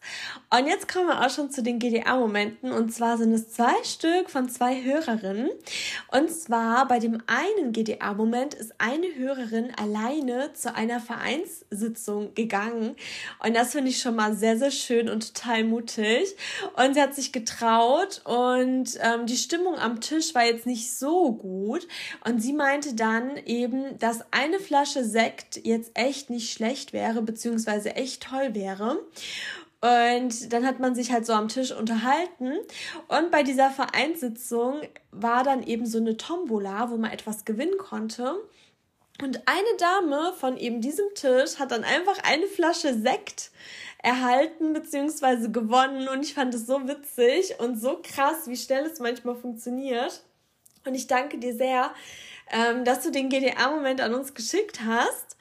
Und 0.50 0.65
jetzt 0.67 0.91
kommen 0.91 1.08
wir 1.08 1.26
auch 1.26 1.30
schon 1.30 1.52
zu 1.52 1.62
den 1.62 1.80
GDA-Momenten. 1.80 2.72
Und 2.72 2.93
zwar 2.93 3.17
sind 3.17 3.32
es 3.34 3.52
zwei 3.52 3.84
Stück 3.84 4.30
von 4.30 4.50
zwei 4.50 4.84
Hörerinnen. 4.84 5.50
Und 6.12 6.32
zwar 6.32 6.88
bei 6.88 7.00
dem 7.00 7.22
einen 7.28 7.72
GDA-Moment 7.72 8.49
ist 8.54 8.74
eine 8.78 9.16
Hörerin 9.16 9.72
alleine 9.76 10.54
zu 10.54 10.74
einer 10.74 11.00
Vereinssitzung 11.00 12.34
gegangen. 12.36 12.96
Und 13.44 13.56
das 13.56 13.72
finde 13.72 13.92
ich 13.92 14.00
schon 14.00 14.16
mal 14.16 14.36
sehr, 14.36 14.58
sehr 14.58 14.72
schön 14.72 15.10
und 15.10 15.34
total 15.34 15.64
mutig. 15.64 16.36
Und 16.76 16.94
sie 16.94 17.02
hat 17.02 17.16
sich 17.16 17.32
getraut 17.32 18.22
und 18.26 18.98
ähm, 19.02 19.26
die 19.26 19.38
Stimmung 19.38 19.76
am 19.76 20.02
Tisch 20.02 20.34
war 20.36 20.46
jetzt 20.46 20.66
nicht 20.66 20.92
so 20.92 21.34
gut. 21.34 21.88
Und 22.26 22.42
sie 22.42 22.54
meinte 22.54 22.96
dann 22.96 23.38
eben, 23.46 23.98
dass 24.00 24.24
eine 24.32 24.60
Flasche 24.60 25.04
Sekt 25.04 25.66
jetzt 25.66 25.92
echt 25.94 26.30
nicht 26.30 26.52
schlecht 26.52 26.94
wäre, 26.94 27.22
beziehungsweise 27.22 27.96
echt 27.96 28.24
toll 28.24 28.54
wäre. 28.54 29.00
Und 29.82 30.52
dann 30.52 30.65
hat 30.65 30.80
man 30.80 30.94
sich 30.94 31.12
halt 31.12 31.26
so 31.26 31.34
am 31.34 31.48
Tisch 31.48 31.72
unterhalten. 31.72 32.58
Und 33.08 33.32
bei 33.32 33.44
dieser 33.44 33.72
Vereinssitzung 33.72 34.82
war 35.12 35.44
dann 35.44 35.63
eben 35.63 35.86
so 35.86 36.00
eine 36.00 36.18
Tombola, 36.18 36.89
wo 36.89 36.98
man 36.98 37.12
etwas 37.12 37.46
gewinnen 37.46 37.78
konnte. 37.78 38.36
Und 39.22 39.42
eine 39.48 39.78
Dame 39.78 40.34
von 40.38 40.58
eben 40.58 40.82
diesem 40.82 41.06
Tisch 41.15 41.60
hat 41.60 41.72
dann 41.72 41.84
einfach 41.84 42.18
eine 42.24 42.48
Flasche 42.48 42.94
Sekt 42.94 43.52
erhalten 44.02 44.74
bzw. 44.74 45.50
gewonnen. 45.50 46.08
Und 46.10 46.24
ich 46.26 46.34
fand 46.34 46.54
es 46.54 46.65
so 46.65 46.88
witzig 46.88 47.60
und 47.60 47.80
so 47.80 48.00
krass, 48.02 48.48
wie 48.48 48.58
schnell 48.58 48.86
es 48.86 49.00
manchmal 49.00 49.36
funktioniert. 49.36 50.24
Und 50.86 50.96
ich 50.96 51.08
danke 51.08 51.38
dir 51.38 51.54
sehr, 51.54 51.92
ähm, 52.52 52.86
dass 52.86 53.02
du 53.02 53.12
den 53.12 53.30
GDA-Moment 53.30 54.02
an 54.02 54.14
uns 54.14 54.34
geschickt 54.34 54.82
hast. 54.86 55.38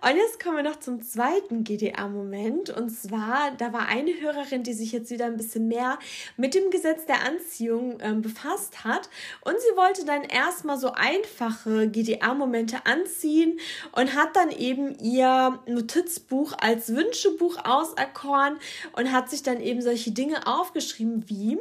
Und 0.00 0.16
jetzt 0.16 0.42
kommen 0.42 0.56
wir 0.56 0.62
noch 0.62 0.78
zum 0.78 1.02
zweiten 1.02 1.64
GDA-Moment. 1.64 2.70
Und 2.70 2.90
zwar, 2.90 3.50
da 3.58 3.72
war 3.72 3.88
eine 3.88 4.12
Hörerin, 4.20 4.62
die 4.62 4.72
sich 4.72 4.92
jetzt 4.92 5.10
wieder 5.10 5.26
ein 5.26 5.36
bisschen 5.36 5.68
mehr 5.68 5.98
mit 6.36 6.54
dem 6.54 6.70
Gesetz 6.70 7.06
der 7.06 7.24
Anziehung 7.24 7.98
ähm, 8.00 8.22
befasst 8.22 8.84
hat. 8.84 9.08
Und 9.40 9.56
sie 9.58 9.76
wollte 9.76 10.04
dann 10.04 10.22
erstmal 10.22 10.78
so 10.78 10.92
einfache 10.92 11.88
GDA-Momente 11.88 12.86
anziehen 12.86 13.58
und 13.92 14.14
hat 14.14 14.36
dann 14.36 14.50
eben 14.50 14.96
ihr 14.98 15.58
Notizbuch 15.66 16.52
als 16.60 16.94
Wünschebuch 16.94 17.64
auserkoren 17.64 18.58
und 18.92 19.12
hat 19.12 19.30
sich 19.30 19.42
dann 19.42 19.60
eben 19.60 19.82
solche 19.82 20.12
Dinge 20.12 20.46
aufgeschrieben 20.46 21.24
wie 21.28 21.58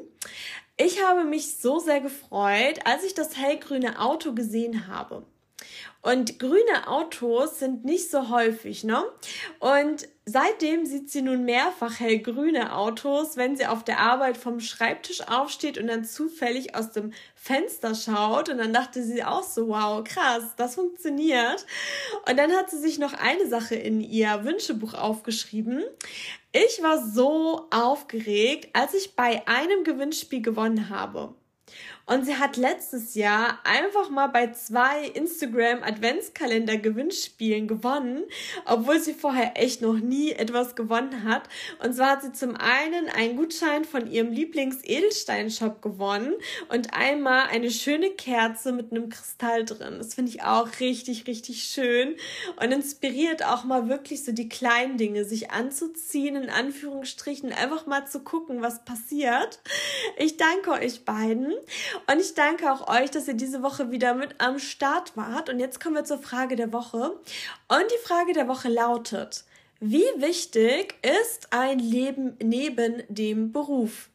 ich 0.79 1.03
habe 1.03 1.25
mich 1.25 1.57
so 1.57 1.79
sehr 1.79 1.99
gefreut, 1.99 2.79
als 2.85 3.03
ich 3.03 3.13
das 3.13 3.37
hellgrüne 3.37 3.99
Auto 3.99 4.33
gesehen 4.33 4.87
habe. 4.87 5.25
Und 6.01 6.39
grüne 6.39 6.87
Autos 6.87 7.59
sind 7.59 7.83
nicht 7.83 8.09
so 8.09 8.29
häufig, 8.29 8.85
ne? 8.85 9.03
Und 9.59 10.07
seitdem 10.25 10.85
sieht 10.85 11.09
sie 11.09 11.21
nun 11.21 11.43
mehrfach 11.43 11.99
hellgrüne 11.99 12.73
Autos, 12.73 13.35
wenn 13.35 13.57
sie 13.57 13.65
auf 13.65 13.83
der 13.83 13.99
Arbeit 13.99 14.37
vom 14.37 14.61
Schreibtisch 14.61 15.27
aufsteht 15.27 15.77
und 15.77 15.87
dann 15.87 16.05
zufällig 16.05 16.73
aus 16.73 16.91
dem 16.91 17.11
Fenster 17.35 17.95
schaut. 17.95 18.47
Und 18.47 18.59
dann 18.59 18.71
dachte 18.71 19.03
sie 19.03 19.25
auch 19.25 19.43
so, 19.43 19.67
wow, 19.67 20.01
krass, 20.01 20.43
das 20.55 20.75
funktioniert. 20.75 21.65
Und 22.29 22.37
dann 22.37 22.53
hat 22.53 22.69
sie 22.69 22.79
sich 22.79 22.97
noch 22.97 23.13
eine 23.13 23.47
Sache 23.47 23.75
in 23.75 23.99
ihr 23.99 24.45
Wünschebuch 24.45 24.93
aufgeschrieben. 24.93 25.83
Ich 26.53 26.81
war 26.81 27.05
so 27.05 27.67
aufgeregt, 27.71 28.69
als 28.71 28.93
ich 28.93 29.15
bei 29.17 29.45
einem 29.47 29.83
Gewinnspiel 29.83 30.41
gewonnen 30.41 30.89
habe. 30.89 31.35
Und 32.09 32.25
sie 32.25 32.37
hat 32.37 32.57
letztes 32.57 33.13
Jahr 33.13 33.59
einfach 33.63 34.09
mal 34.09 34.27
bei 34.27 34.51
zwei 34.51 35.05
Instagram 35.09 35.83
Adventskalender 35.83 36.77
Gewinnspielen 36.77 37.67
gewonnen, 37.67 38.23
obwohl 38.65 38.99
sie 38.99 39.13
vorher 39.13 39.51
echt 39.55 39.83
noch 39.83 39.99
nie 39.99 40.31
etwas 40.31 40.75
gewonnen 40.75 41.23
hat. 41.23 41.43
Und 41.83 41.93
zwar 41.93 42.13
hat 42.13 42.23
sie 42.23 42.33
zum 42.33 42.55
einen 42.55 43.09
einen 43.09 43.35
Gutschein 43.35 43.85
von 43.85 44.09
ihrem 44.09 44.31
Lieblings-Edelstein-Shop 44.31 45.83
gewonnen 45.83 46.33
und 46.69 46.95
einmal 46.95 47.47
eine 47.51 47.69
schöne 47.69 48.09
Kerze 48.09 48.71
mit 48.71 48.91
einem 48.91 49.09
Kristall 49.09 49.63
drin. 49.63 49.99
Das 49.99 50.15
finde 50.15 50.31
ich 50.31 50.41
auch 50.41 50.79
richtig, 50.79 51.27
richtig 51.27 51.65
schön 51.65 52.15
und 52.55 52.71
inspiriert 52.71 53.45
auch 53.45 53.65
mal 53.65 53.87
wirklich 53.87 54.25
so 54.25 54.31
die 54.31 54.49
kleinen 54.49 54.97
Dinge, 54.97 55.25
sich 55.25 55.51
anzuziehen, 55.51 56.35
in 56.35 56.49
Anführungsstrichen, 56.49 57.53
einfach 57.53 57.85
mal 57.85 58.07
zu 58.07 58.21
gucken, 58.21 58.63
was 58.63 58.83
passiert. 58.83 59.59
Ich 60.17 60.37
danke 60.37 60.71
euch 60.71 61.05
beiden. 61.05 61.53
Und 62.07 62.19
ich 62.19 62.33
danke 62.33 62.71
auch 62.71 62.87
euch, 62.87 63.11
dass 63.11 63.27
ihr 63.27 63.33
diese 63.33 63.63
Woche 63.63 63.91
wieder 63.91 64.13
mit 64.13 64.35
am 64.39 64.59
Start 64.59 65.15
wart. 65.15 65.49
Und 65.49 65.59
jetzt 65.59 65.81
kommen 65.81 65.95
wir 65.95 66.03
zur 66.03 66.19
Frage 66.19 66.55
der 66.55 66.73
Woche. 66.73 67.11
Und 67.67 67.91
die 67.91 68.07
Frage 68.07 68.33
der 68.33 68.47
Woche 68.47 68.69
lautet, 68.69 69.45
wie 69.79 70.05
wichtig 70.17 70.95
ist 71.01 71.53
ein 71.53 71.79
Leben 71.79 72.35
neben 72.41 73.03
dem 73.07 73.51
Beruf? 73.51 74.09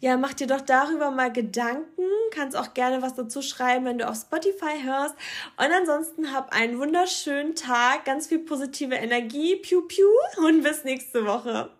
Ja, 0.00 0.16
mach 0.16 0.34
dir 0.34 0.46
doch 0.46 0.60
darüber 0.60 1.10
mal 1.10 1.32
Gedanken. 1.32 2.02
Kannst 2.30 2.56
auch 2.56 2.74
gerne 2.74 3.02
was 3.02 3.14
dazu 3.14 3.42
schreiben, 3.42 3.84
wenn 3.84 3.98
du 3.98 4.08
auf 4.08 4.16
Spotify 4.16 4.82
hörst. 4.82 5.14
Und 5.56 5.72
ansonsten 5.72 6.32
hab 6.32 6.52
einen 6.52 6.78
wunderschönen 6.78 7.54
Tag, 7.54 8.04
ganz 8.04 8.28
viel 8.28 8.38
positive 8.38 8.94
Energie, 8.94 9.56
piu 9.56 9.82
piu 9.82 10.08
und 10.38 10.62
bis 10.62 10.84
nächste 10.84 11.26
Woche. 11.26 11.70